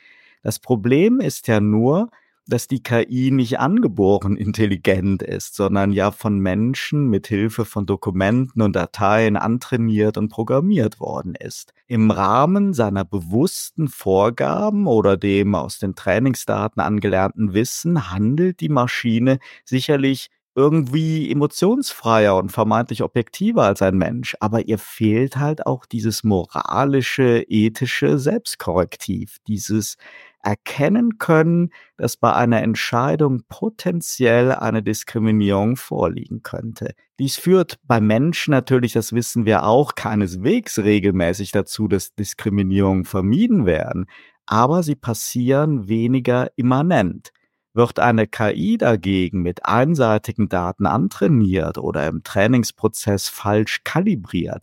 Das 0.43 0.61
Problem 0.61 1.19
ist 1.19 1.49
ja 1.49 1.61
nur, 1.61 2.11
dass 2.47 2.69
die 2.69 2.83
KI 2.83 3.31
nicht 3.31 3.59
angeboren 3.59 4.37
intelligent 4.37 5.23
ist, 5.23 5.55
sondern 5.55 5.93
ja 5.93 6.11
von 6.11 6.39
Menschen 6.39 7.09
mit 7.09 7.27
Hilfe 7.27 7.65
von 7.65 7.87
Dokumenten 7.87 8.63
und 8.63 8.75
Dateien 8.75 9.37
antrainiert 9.37 10.17
und 10.19 10.29
programmiert 10.29 11.01
worden 11.01 11.35
ist. 11.35 11.73
Im 11.87 12.11
Rahmen 12.11 12.75
seiner 12.75 13.05
bewussten 13.05 13.89
Vorgaben 13.89 14.87
oder 14.87 15.17
dem 15.17 15.55
aus 15.55 15.79
den 15.79 15.95
Trainingsdaten 15.95 16.81
angelernten 16.81 17.55
Wissen 17.55 18.11
handelt 18.11 18.61
die 18.61 18.69
Maschine 18.69 19.39
sicherlich 19.65 20.31
irgendwie 20.57 21.31
emotionsfreier 21.31 22.35
und 22.35 22.51
vermeintlich 22.51 23.03
objektiver 23.03 23.65
als 23.65 23.83
ein 23.83 23.99
Mensch, 23.99 24.37
aber 24.41 24.67
ihr 24.67 24.79
fehlt 24.79 25.37
halt 25.37 25.67
auch 25.67 25.85
dieses 25.85 26.25
moralische, 26.25 27.45
ethische 27.47 28.19
Selbstkorrektiv, 28.19 29.37
dieses 29.47 29.99
erkennen 30.47 31.19
können, 31.19 31.71
dass 31.97 32.17
bei 32.17 32.33
einer 32.33 32.63
Entscheidung 32.63 33.43
potenziell 33.49 34.53
eine 34.53 34.81
Diskriminierung 34.81 35.75
vorliegen 35.75 36.45
könnte. 36.45 36.95
Dies 37.19 37.37
führt 37.37 37.81
bei 37.83 38.01
Menschen 38.01 38.53
natürlich, 38.53 38.93
das 38.93 39.13
wissen 39.13 39.45
wir 39.45 39.65
auch, 39.65 39.97
keineswegs 39.97 40.79
regelmäßig 40.79 41.51
dazu, 41.51 41.89
dass 41.89 42.15
Diskriminierungen 42.15 43.05
vermieden 43.05 43.67
werden, 43.67 44.07
aber 44.47 44.85
sie 44.85 44.95
passieren 44.95 45.89
weniger 45.89 46.53
immanent. 46.55 47.33
Wird 47.75 47.99
eine 47.99 48.29
KI 48.29 48.79
dagegen 48.79 49.43
mit 49.43 49.67
einseitigen 49.67 50.49
Daten 50.49 50.87
antrainiert 50.87 51.77
oder 51.77 52.07
im 52.07 52.23
Trainingsprozess 52.23 53.29
falsch 53.29 53.83
kalibriert, 53.83 54.63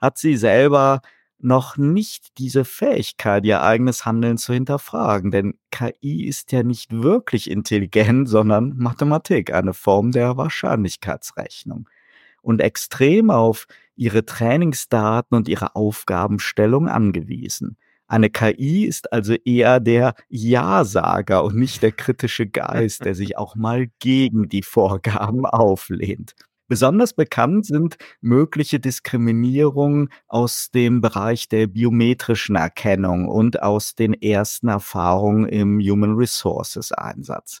hat 0.00 0.16
sie 0.16 0.36
selber 0.36 1.00
noch 1.44 1.76
nicht 1.76 2.38
diese 2.38 2.64
Fähigkeit, 2.64 3.44
ihr 3.44 3.62
eigenes 3.62 4.06
Handeln 4.06 4.38
zu 4.38 4.52
hinterfragen. 4.54 5.30
Denn 5.30 5.54
KI 5.70 6.26
ist 6.26 6.52
ja 6.52 6.62
nicht 6.62 6.90
wirklich 6.92 7.50
intelligent, 7.50 8.28
sondern 8.28 8.74
Mathematik, 8.76 9.52
eine 9.52 9.74
Form 9.74 10.10
der 10.10 10.36
Wahrscheinlichkeitsrechnung. 10.36 11.88
Und 12.42 12.60
extrem 12.60 13.30
auf 13.30 13.66
ihre 13.96 14.24
Trainingsdaten 14.26 15.36
und 15.36 15.48
ihre 15.48 15.76
Aufgabenstellung 15.76 16.88
angewiesen. 16.88 17.76
Eine 18.06 18.28
KI 18.28 18.84
ist 18.84 19.12
also 19.12 19.34
eher 19.34 19.80
der 19.80 20.14
Ja-Sager 20.28 21.42
und 21.42 21.56
nicht 21.56 21.82
der 21.82 21.92
kritische 21.92 22.46
Geist, 22.46 23.04
der 23.04 23.14
sich 23.14 23.38
auch 23.38 23.56
mal 23.56 23.88
gegen 23.98 24.48
die 24.48 24.62
Vorgaben 24.62 25.46
auflehnt. 25.46 26.34
Besonders 26.66 27.12
bekannt 27.12 27.66
sind 27.66 27.98
mögliche 28.22 28.80
Diskriminierungen 28.80 30.08
aus 30.28 30.70
dem 30.70 31.02
Bereich 31.02 31.48
der 31.50 31.66
biometrischen 31.66 32.56
Erkennung 32.56 33.28
und 33.28 33.62
aus 33.62 33.94
den 33.94 34.14
ersten 34.14 34.68
Erfahrungen 34.68 35.46
im 35.46 35.78
Human 35.78 36.14
Resources 36.14 36.90
Einsatz. 36.92 37.60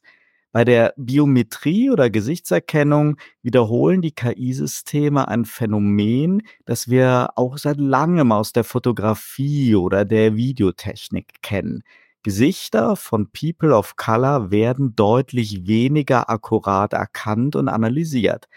Bei 0.52 0.64
der 0.64 0.94
Biometrie 0.96 1.90
oder 1.90 2.08
Gesichtserkennung 2.08 3.16
wiederholen 3.42 4.00
die 4.00 4.12
KI-Systeme 4.12 5.28
ein 5.28 5.44
Phänomen, 5.44 6.42
das 6.64 6.88
wir 6.88 7.30
auch 7.34 7.58
seit 7.58 7.76
langem 7.76 8.32
aus 8.32 8.52
der 8.52 8.64
Fotografie 8.64 9.74
oder 9.74 10.06
der 10.06 10.36
Videotechnik 10.36 11.42
kennen. 11.42 11.82
Gesichter 12.22 12.96
von 12.96 13.28
People 13.32 13.76
of 13.76 13.96
Color 13.96 14.50
werden 14.50 14.96
deutlich 14.96 15.66
weniger 15.66 16.30
akkurat 16.30 16.94
erkannt 16.94 17.54
und 17.54 17.68
analysiert 17.68 18.48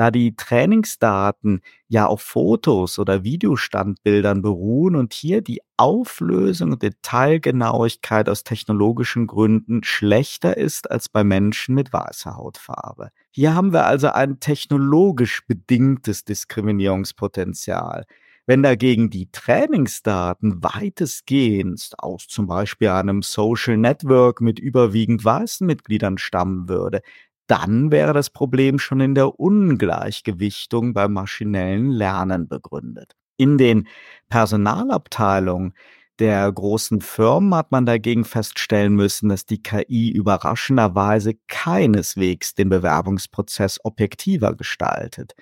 da 0.00 0.10
die 0.10 0.34
Trainingsdaten 0.34 1.60
ja 1.86 2.06
auf 2.06 2.22
Fotos 2.22 2.98
oder 2.98 3.22
Videostandbildern 3.22 4.40
beruhen 4.40 4.96
und 4.96 5.12
hier 5.12 5.42
die 5.42 5.60
Auflösung 5.76 6.72
und 6.72 6.82
Detailgenauigkeit 6.82 8.30
aus 8.30 8.42
technologischen 8.42 9.26
Gründen 9.26 9.84
schlechter 9.84 10.56
ist 10.56 10.90
als 10.90 11.10
bei 11.10 11.22
Menschen 11.22 11.74
mit 11.74 11.92
weißer 11.92 12.34
Hautfarbe. 12.34 13.10
Hier 13.30 13.54
haben 13.54 13.74
wir 13.74 13.84
also 13.84 14.08
ein 14.08 14.40
technologisch 14.40 15.46
bedingtes 15.46 16.24
Diskriminierungspotenzial. 16.24 18.06
Wenn 18.46 18.62
dagegen 18.62 19.10
die 19.10 19.30
Trainingsdaten 19.30 20.62
weitestgehend 20.62 21.92
aus 21.98 22.26
zum 22.26 22.46
Beispiel 22.46 22.88
einem 22.88 23.20
Social 23.20 23.76
Network 23.76 24.40
mit 24.40 24.58
überwiegend 24.58 25.22
weißen 25.22 25.66
Mitgliedern 25.66 26.16
stammen 26.16 26.70
würde, 26.70 27.02
dann 27.50 27.90
wäre 27.90 28.12
das 28.12 28.30
Problem 28.30 28.78
schon 28.78 29.00
in 29.00 29.14
der 29.14 29.40
Ungleichgewichtung 29.40 30.94
beim 30.94 31.12
maschinellen 31.12 31.90
Lernen 31.90 32.48
begründet. 32.48 33.16
In 33.36 33.58
den 33.58 33.88
Personalabteilungen 34.28 35.74
der 36.20 36.52
großen 36.52 37.00
Firmen 37.00 37.54
hat 37.54 37.72
man 37.72 37.86
dagegen 37.86 38.24
feststellen 38.24 38.94
müssen, 38.94 39.30
dass 39.30 39.46
die 39.46 39.62
KI 39.62 40.10
überraschenderweise 40.10 41.34
keineswegs 41.48 42.54
den 42.54 42.68
Bewerbungsprozess 42.68 43.80
objektiver 43.84 44.54
gestaltet. 44.54 45.34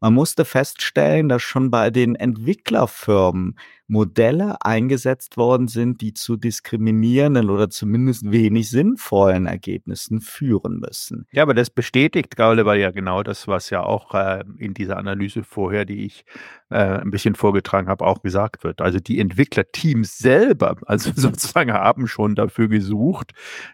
Man 0.00 0.12
musste 0.12 0.44
feststellen, 0.44 1.28
dass 1.28 1.42
schon 1.42 1.70
bei 1.70 1.90
den 1.90 2.16
Entwicklerfirmen 2.16 3.56
Modelle 3.86 4.56
eingesetzt 4.62 5.36
worden 5.36 5.68
sind, 5.68 6.00
die 6.00 6.14
zu 6.14 6.36
diskriminierenden 6.36 7.50
oder 7.50 7.68
zumindest 7.68 8.30
wenig 8.30 8.70
sinnvollen 8.70 9.46
Ergebnissen 9.46 10.20
führen 10.20 10.80
müssen. 10.80 11.26
Ja, 11.32 11.42
aber 11.42 11.52
das 11.52 11.68
bestätigt, 11.68 12.40
Oliver, 12.40 12.74
ja 12.76 12.90
genau 12.90 13.22
das, 13.22 13.46
was 13.46 13.68
ja 13.68 13.82
auch 13.82 14.14
äh, 14.14 14.42
in 14.58 14.72
dieser 14.72 14.96
Analyse 14.96 15.44
vorher, 15.44 15.84
die 15.84 16.06
ich 16.06 16.24
äh, 16.70 16.76
ein 16.76 17.10
bisschen 17.10 17.34
vorgetragen 17.34 17.88
habe, 17.88 18.06
auch 18.06 18.22
gesagt 18.22 18.64
wird. 18.64 18.80
Also 18.80 19.00
die 19.00 19.20
Entwicklerteams 19.20 20.16
selber, 20.16 20.76
also 20.86 21.12
sozusagen 21.14 21.72
haben 21.72 22.06
schon 22.08 22.34
dafür 22.34 22.68
gesucht, 22.68 23.32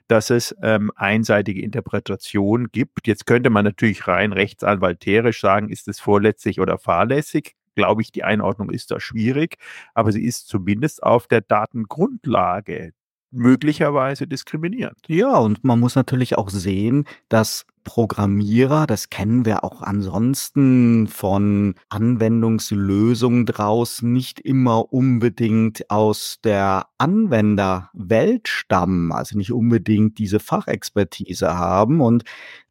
dass 0.09 0.31
es 0.31 0.57
ähm, 0.63 0.91
einseitige 0.97 1.63
Interpretation 1.63 2.69
gibt. 2.73 3.07
Jetzt 3.07 3.27
könnte 3.27 3.49
man 3.51 3.65
natürlich 3.65 4.09
rein 4.09 4.33
rechtsanwalterisch 4.33 5.41
sagen, 5.41 5.69
ist 5.69 5.87
es 5.87 6.01
vorletzig 6.01 6.61
oder 6.61 6.79
fahrlässig? 6.79 7.55
Glaube 7.81 8.03
ich, 8.03 8.13
die 8.13 8.25
Einordnung 8.25 8.69
ist 8.69 8.91
da 8.91 9.01
schwierig, 9.01 9.57
aber 9.95 10.13
sie 10.13 10.23
ist 10.23 10.49
zumindest 10.49 11.03
auf 11.03 11.27
der 11.27 11.41
Datengrundlage 11.41 12.93
möglicherweise 13.31 14.27
diskriminierend. 14.27 14.99
Ja, 15.07 15.39
und 15.39 15.65
man 15.65 15.81
muss 15.81 15.95
natürlich 15.95 16.37
auch 16.37 16.51
sehen, 16.51 17.07
dass 17.31 17.65
Programmierer, 17.85 18.87
das 18.87 19.09
kennen 19.09 19.47
wir 19.47 19.65
auch 19.65 19.81
ansonsten 19.81 21.07
von 21.07 21.75
Anwendungslösungen 21.89 23.47
draußen, 23.47 24.13
nicht 24.13 24.41
immer 24.41 24.93
unbedingt 24.93 25.91
aus 25.91 26.41
der 26.45 26.89
Anwenderwelt 26.99 28.49
stammen, 28.49 29.13
also 29.13 29.39
nicht 29.39 29.53
unbedingt 29.53 30.19
diese 30.19 30.41
Fachexpertise 30.41 31.57
haben. 31.57 32.03
Und 32.03 32.25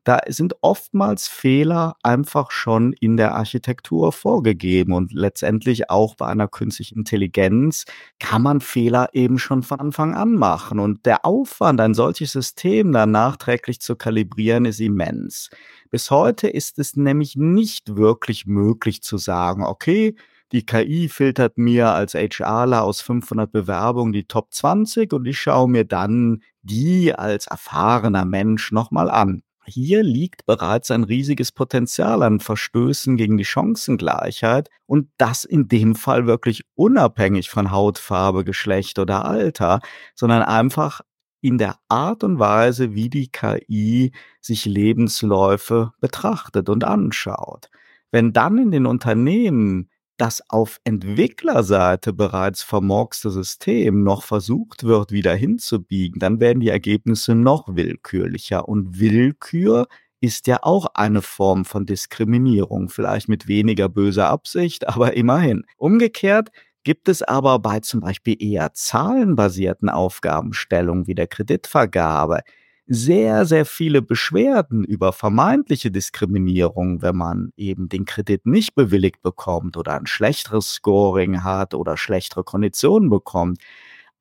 da 0.03 0.19
sind 0.27 0.55
oftmals 0.61 1.27
Fehler 1.27 1.95
einfach 2.03 2.51
schon 2.51 2.93
in 2.93 3.17
der 3.17 3.35
Architektur 3.35 4.11
vorgegeben 4.11 4.93
und 4.93 5.13
letztendlich 5.13 5.89
auch 5.89 6.15
bei 6.15 6.27
einer 6.27 6.47
künstlichen 6.47 6.99
Intelligenz 6.99 7.85
kann 8.19 8.41
man 8.41 8.61
Fehler 8.61 9.09
eben 9.13 9.39
schon 9.39 9.61
von 9.63 9.79
Anfang 9.79 10.15
an 10.15 10.35
machen 10.35 10.79
und 10.79 11.05
der 11.05 11.25
Aufwand, 11.25 11.81
ein 11.81 11.93
solches 11.93 12.31
System 12.31 12.91
dann 12.93 13.11
nachträglich 13.11 13.81
zu 13.81 13.95
kalibrieren, 13.95 14.65
ist 14.65 14.79
immens. 14.79 15.49
Bis 15.91 16.11
heute 16.11 16.47
ist 16.47 16.79
es 16.79 16.95
nämlich 16.95 17.35
nicht 17.35 17.95
wirklich 17.95 18.45
möglich 18.45 19.03
zu 19.03 19.17
sagen, 19.17 19.63
okay, 19.63 20.15
die 20.51 20.65
KI 20.65 21.09
filtert 21.09 21.57
mir 21.57 21.89
als 21.89 22.15
HRler 22.15 22.83
aus 22.83 23.01
500 23.01 23.51
Bewerbungen 23.51 24.13
die 24.13 24.25
Top 24.25 24.51
20 24.53 25.13
und 25.13 25.27
ich 25.27 25.39
schaue 25.39 25.69
mir 25.69 25.85
dann 25.85 26.41
die 26.63 27.13
als 27.13 27.47
erfahrener 27.47 28.25
Mensch 28.25 28.71
nochmal 28.71 29.09
an. 29.11 29.43
Hier 29.69 30.01
liegt 30.01 30.47
bereits 30.47 30.89
ein 30.89 31.03
riesiges 31.03 31.51
Potenzial 31.51 32.23
an 32.23 32.39
Verstößen 32.39 33.17
gegen 33.17 33.37
die 33.37 33.45
Chancengleichheit 33.45 34.69
und 34.87 35.09
das 35.17 35.45
in 35.45 35.67
dem 35.67 35.95
Fall 35.95 36.25
wirklich 36.25 36.63
unabhängig 36.73 37.51
von 37.51 37.69
Hautfarbe, 37.69 38.43
Geschlecht 38.43 38.97
oder 38.97 39.25
Alter, 39.25 39.79
sondern 40.15 40.41
einfach 40.41 41.01
in 41.41 41.59
der 41.59 41.77
Art 41.87 42.23
und 42.23 42.39
Weise, 42.39 42.95
wie 42.95 43.09
die 43.09 43.27
KI 43.27 44.11
sich 44.41 44.65
Lebensläufe 44.65 45.91
betrachtet 46.01 46.67
und 46.67 46.83
anschaut. 46.83 47.69
Wenn 48.11 48.33
dann 48.33 48.57
in 48.57 48.71
den 48.71 48.87
Unternehmen 48.87 49.89
das 50.19 50.43
auf 50.49 50.79
Entwicklerseite 50.83 52.13
bereits 52.13 52.61
vermorkste 52.61 53.31
System 53.31 54.03
noch 54.03 54.23
versucht 54.23 54.83
wird, 54.83 55.11
wieder 55.11 55.33
hinzubiegen, 55.33 56.19
dann 56.19 56.39
werden 56.39 56.59
die 56.59 56.69
Ergebnisse 56.69 57.35
noch 57.35 57.75
willkürlicher. 57.75 58.67
Und 58.67 58.99
Willkür 58.99 59.87
ist 60.21 60.47
ja 60.47 60.59
auch 60.61 60.87
eine 60.93 61.21
Form 61.21 61.65
von 61.65 61.85
Diskriminierung, 61.85 62.89
vielleicht 62.89 63.29
mit 63.29 63.47
weniger 63.47 63.87
böser 63.87 64.27
Absicht, 64.27 64.87
aber 64.89 65.15
immerhin. 65.15 65.65
Umgekehrt 65.77 66.49
gibt 66.83 67.09
es 67.09 67.21
aber 67.21 67.59
bei 67.59 67.79
zum 67.79 68.01
Beispiel 68.01 68.35
eher 68.39 68.73
zahlenbasierten 68.73 69.89
Aufgabenstellungen 69.89 71.07
wie 71.07 71.15
der 71.15 71.27
Kreditvergabe 71.27 72.41
sehr, 72.89 73.45
sehr 73.45 73.65
viele 73.65 74.01
Beschwerden 74.01 74.83
über 74.83 75.13
vermeintliche 75.13 75.91
Diskriminierung, 75.91 77.01
wenn 77.03 77.15
man 77.15 77.53
eben 77.55 77.87
den 77.87 78.05
Kredit 78.05 78.45
nicht 78.47 78.75
bewilligt 78.75 79.21
bekommt 79.21 79.77
oder 79.77 79.93
ein 79.99 80.07
schlechteres 80.07 80.73
Scoring 80.73 81.43
hat 81.43 81.75
oder 81.75 81.97
schlechtere 81.97 82.43
Konditionen 82.43 83.09
bekommt. 83.11 83.59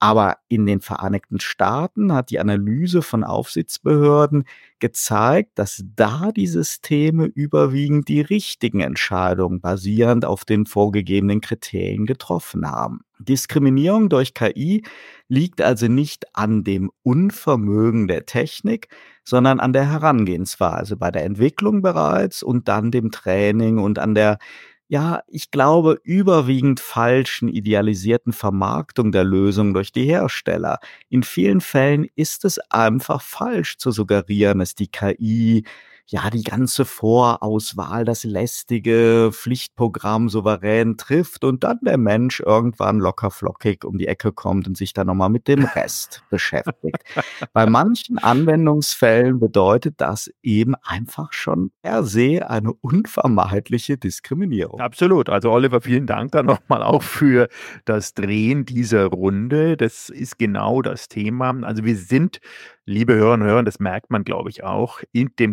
Aber 0.01 0.37
in 0.47 0.65
den 0.65 0.81
Vereinigten 0.81 1.41
Staaten 1.41 2.13
hat 2.13 2.31
die 2.31 2.39
Analyse 2.39 3.03
von 3.03 3.25
Aufsichtsbehörden 3.25 4.45
gezeigt, 4.79 5.59
dass 5.59 5.83
da 5.97 6.31
die 6.31 6.47
Systeme 6.47 7.25
überwiegend 7.25 8.09
die 8.09 8.21
richtigen 8.21 8.81
Entscheidungen 8.81 9.61
basierend 9.61 10.25
auf 10.25 10.45
den 10.45 10.67
vorgegebenen 10.67 11.41
Kriterien 11.41 12.07
getroffen 12.07 12.71
haben. 12.71 13.01
Diskriminierung 13.19 14.09
durch 14.09 14.35
KI 14.35 14.85
liegt 15.27 15.61
also 15.61 15.89
nicht 15.89 16.27
an 16.37 16.63
dem 16.63 16.93
Unvermögen 17.03 18.07
der 18.07 18.27
Technik, 18.27 18.89
sondern 19.25 19.59
an 19.59 19.73
der 19.73 19.91
Herangehensweise 19.91 20.97
bei 20.97 21.11
der 21.11 21.25
Entwicklung 21.25 21.83
bereits 21.83 22.45
und 22.45 22.69
dann 22.69 22.93
dem 22.93 23.11
Training 23.11 23.79
und 23.79 23.99
an 23.99 24.15
der 24.15 24.39
ja, 24.88 25.22
ich 25.29 25.51
glaube, 25.51 26.01
überwiegend 26.03 26.81
falschen 26.81 27.48
idealisierten 27.48 28.33
Vermarktung 28.33 29.12
der 29.12 29.24
Lösung 29.24 29.74
durch 29.74 29.92
die 29.92 30.05
Hersteller. 30.05 30.79
In 31.11 31.22
vielen 31.22 31.61
Fällen 31.61 32.07
ist 32.16 32.44
es 32.46 32.59
einfach 32.70 33.20
falsch 33.20 33.77
zu 33.77 33.90
suggerieren, 33.90 34.61
dass 34.61 34.74
die 34.74 34.88
KI 34.88 35.64
ja 36.11 36.31
die 36.31 36.42
ganze 36.42 36.85
Vorauswahl, 36.85 38.05
das 38.05 38.25
lästige 38.25 39.31
Pflichtprogramm 39.33 40.29
souverän 40.29 40.97
trifft 40.97 41.44
und 41.44 41.64
dann 41.64 41.79
der 41.83 41.99
Mensch 41.99 42.40
irgendwann 42.40 42.99
locker 42.99 43.31
flockig 43.31 43.85
um 43.85 43.99
die 43.99 44.07
Ecke 44.07 44.33
kommt 44.33 44.66
und 44.66 44.77
sich 44.77 44.94
dann 44.94 45.09
nochmal 45.09 45.29
mit 45.29 45.49
dem 45.49 45.64
Rest 45.64 46.23
beschäftigt. 46.31 47.05
Bei 47.53 47.66
manchen 47.66 48.18
Anwendungsfällen 48.18 49.38
bedeutet 49.38 49.97
das 49.99 50.31
eben 50.42 50.75
einfach 50.77 51.33
schon 51.33 51.73
per 51.83 52.03
se 52.05 52.49
eine 52.49 52.73
unvermeidliche 52.73 53.99
Diskriminierung. 53.99 54.81
Absolut. 54.81 55.29
Also 55.29 55.51
Oliver, 55.51 55.83
vielen 55.83 56.07
Dank 56.07 56.33
dann 56.33 56.47
nochmal 56.47 56.83
auch 56.83 57.03
für 57.03 57.49
das 57.85 58.14
Drehen 58.14 58.64
dieser 58.64 59.07
Runde. 59.07 59.77
Das 59.77 60.09
ist 60.09 60.38
genau 60.38 60.81
das 60.81 61.09
Thema. 61.09 61.55
Also 61.62 61.85
wir 61.85 61.97
sind 61.97 62.40
liebe 62.88 63.14
Hörerinnen 63.14 63.42
und 63.47 63.53
Hörer, 63.53 63.62
das 63.62 63.79
merkt 63.81 64.11
man, 64.11 64.25
glaube 64.25 64.49
ich, 64.49 64.64
auch, 64.64 65.01
in 65.12 65.31
dem 65.38 65.53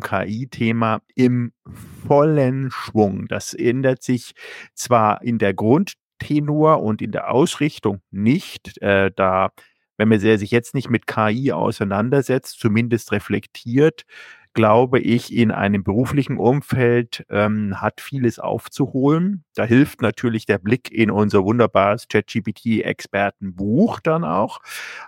KI-Thema 0.49 1.01
im 1.15 1.51
vollen 2.08 2.71
Schwung. 2.71 3.27
Das 3.27 3.53
ändert 3.53 4.03
sich 4.03 4.34
zwar 4.73 5.21
in 5.21 5.38
der 5.38 5.53
Grundtenor 5.53 6.81
und 6.81 7.01
in 7.01 7.12
der 7.12 7.31
Ausrichtung 7.31 8.01
nicht, 8.12 8.81
äh, 8.81 9.12
da 9.15 9.51
wenn 9.97 10.10
man 10.10 10.19
sich 10.19 10.51
jetzt 10.51 10.75
nicht 10.75 10.89
mit 10.89 11.08
KI 11.08 11.53
auseinandersetzt, 11.53 12.60
zumindest 12.60 13.13
reflektiert, 13.13 14.03
glaube 14.55 14.99
ich, 14.99 15.35
in 15.35 15.51
einem 15.51 15.83
beruflichen 15.83 16.37
Umfeld 16.37 17.25
ähm, 17.29 17.81
hat 17.81 17.99
vieles 17.99 18.39
aufzuholen. 18.39 19.43
Da 19.53 19.65
hilft 19.65 20.01
natürlich 20.01 20.45
der 20.45 20.59
Blick 20.59 20.91
in 20.91 21.11
unser 21.11 21.43
wunderbares 21.43 22.07
ChatGPT-Expertenbuch 22.07 23.99
dann 23.99 24.23
auch. 24.23 24.61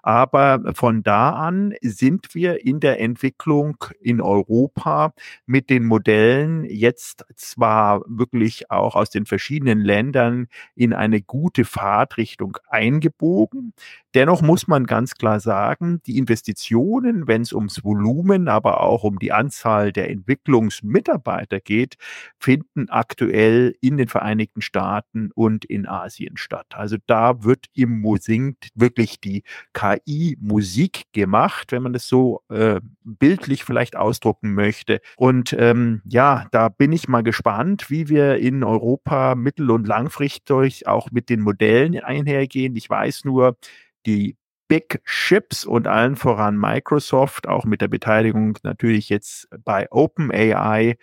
Aber 0.03 0.73
von 0.75 1.01
da 1.01 1.31
an 1.31 1.73
sind 1.81 2.35
wir 2.35 2.65
in 2.65 2.81
der 2.81 2.99
Entwicklung 2.99 3.77
in 4.01 4.19
Europa 4.19 5.13
mit 5.45 5.69
den 5.69 5.85
Modellen 5.85 6.65
jetzt 6.65 7.25
zwar 7.35 8.01
wirklich 8.05 8.69
auch 8.69 8.95
aus 8.95 9.09
den 9.09 9.25
verschiedenen 9.25 9.79
Ländern 9.79 10.47
in 10.75 10.93
eine 10.93 11.21
gute 11.21 11.63
Fahrtrichtung 11.63 12.57
eingebogen. 12.67 13.73
Dennoch 14.13 14.41
muss 14.41 14.67
man 14.67 14.85
ganz 14.85 15.15
klar 15.15 15.39
sagen, 15.39 16.01
die 16.05 16.17
Investitionen, 16.17 17.27
wenn 17.27 17.43
es 17.43 17.53
ums 17.53 17.85
Volumen, 17.85 18.49
aber 18.49 18.81
auch 18.81 19.03
um 19.03 19.19
die 19.19 19.31
Anzahl 19.37 19.91
der 19.91 20.09
Entwicklungsmitarbeiter 20.09 21.59
geht, 21.59 21.95
finden 22.39 22.89
aktuell 22.89 23.75
in 23.81 23.97
den 23.97 24.07
Vereinigten 24.07 24.61
Staaten 24.61 25.29
und 25.33 25.65
in 25.65 25.87
Asien 25.87 26.37
statt. 26.37 26.67
Also 26.73 26.97
da 27.07 27.43
wird 27.43 27.67
im 27.73 28.01
Musik 28.01 28.57
wirklich 28.75 29.19
die 29.21 29.43
KI-Musik 29.73 31.03
gemacht, 31.13 31.71
wenn 31.71 31.83
man 31.83 31.93
das 31.93 32.07
so 32.07 32.41
äh, 32.49 32.81
bildlich 33.03 33.63
vielleicht 33.63 33.95
ausdrucken 33.95 34.53
möchte. 34.53 34.99
Und 35.15 35.55
ähm, 35.57 36.01
ja, 36.05 36.45
da 36.51 36.69
bin 36.69 36.91
ich 36.91 37.07
mal 37.07 37.23
gespannt, 37.23 37.89
wie 37.89 38.09
wir 38.09 38.37
in 38.37 38.63
Europa 38.63 39.35
mittel- 39.35 39.71
und 39.71 39.87
langfristig 39.87 40.87
auch 40.87 41.11
mit 41.11 41.29
den 41.29 41.41
Modellen 41.41 41.99
einhergehen. 41.99 42.75
Ich 42.75 42.89
weiß 42.89 43.25
nur, 43.25 43.57
die 44.05 44.35
Big 44.67 45.01
Chips 45.05 45.65
und 45.65 45.87
allen 45.87 46.15
voran 46.15 46.57
Microsoft, 46.57 47.47
auch 47.47 47.65
mit 47.65 47.81
der 47.81 47.87
Beteiligung 47.87 48.57
natürlich 48.63 49.09
jetzt 49.09 49.47
bei 49.63 49.87
OpenAI 49.91 50.97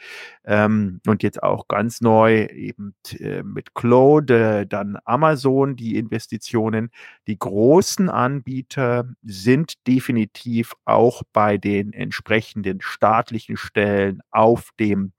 ähm, 0.44 1.00
und 1.06 1.22
jetzt 1.22 1.42
auch 1.42 1.66
ganz 1.68 2.00
neu 2.00 2.44
eben 2.46 2.94
äh, 3.18 3.42
mit 3.42 3.74
Claude, 3.74 4.60
äh, 4.60 4.66
dann 4.66 4.98
Amazon, 5.04 5.76
die 5.76 5.96
Investitionen. 5.96 6.90
Die 7.26 7.38
großen 7.38 8.10
Anbieter 8.10 9.08
sind 9.22 9.86
definitiv 9.86 10.74
auch 10.84 11.22
bei 11.32 11.56
den 11.56 11.92
entsprechenden 11.92 12.80
staatlichen 12.82 13.56
Stellen 13.56 14.20
auf 14.30 14.70
dem 14.78 15.12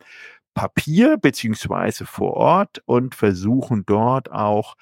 Papier 0.55 1.17
beziehungsweise 1.17 2.05
vor 2.05 2.33
Ort 2.35 2.81
und 2.85 3.13
versuchen 3.13 3.85
dort 3.85 4.31
auch 4.31 4.75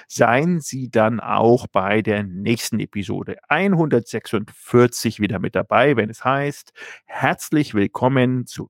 Seien 0.07 0.61
Sie 0.61 0.89
dann 0.89 1.19
auch 1.19 1.67
bei 1.67 2.01
der 2.01 2.23
nächsten 2.23 2.79
Episode 2.79 3.35
146 3.49 5.19
wieder 5.19 5.39
mit 5.39 5.53
dabei, 5.53 5.97
wenn 5.97 6.09
es 6.09 6.23
heißt, 6.23 6.71
herzlich 7.05 7.73
willkommen 7.73 8.45
zu 8.45 8.69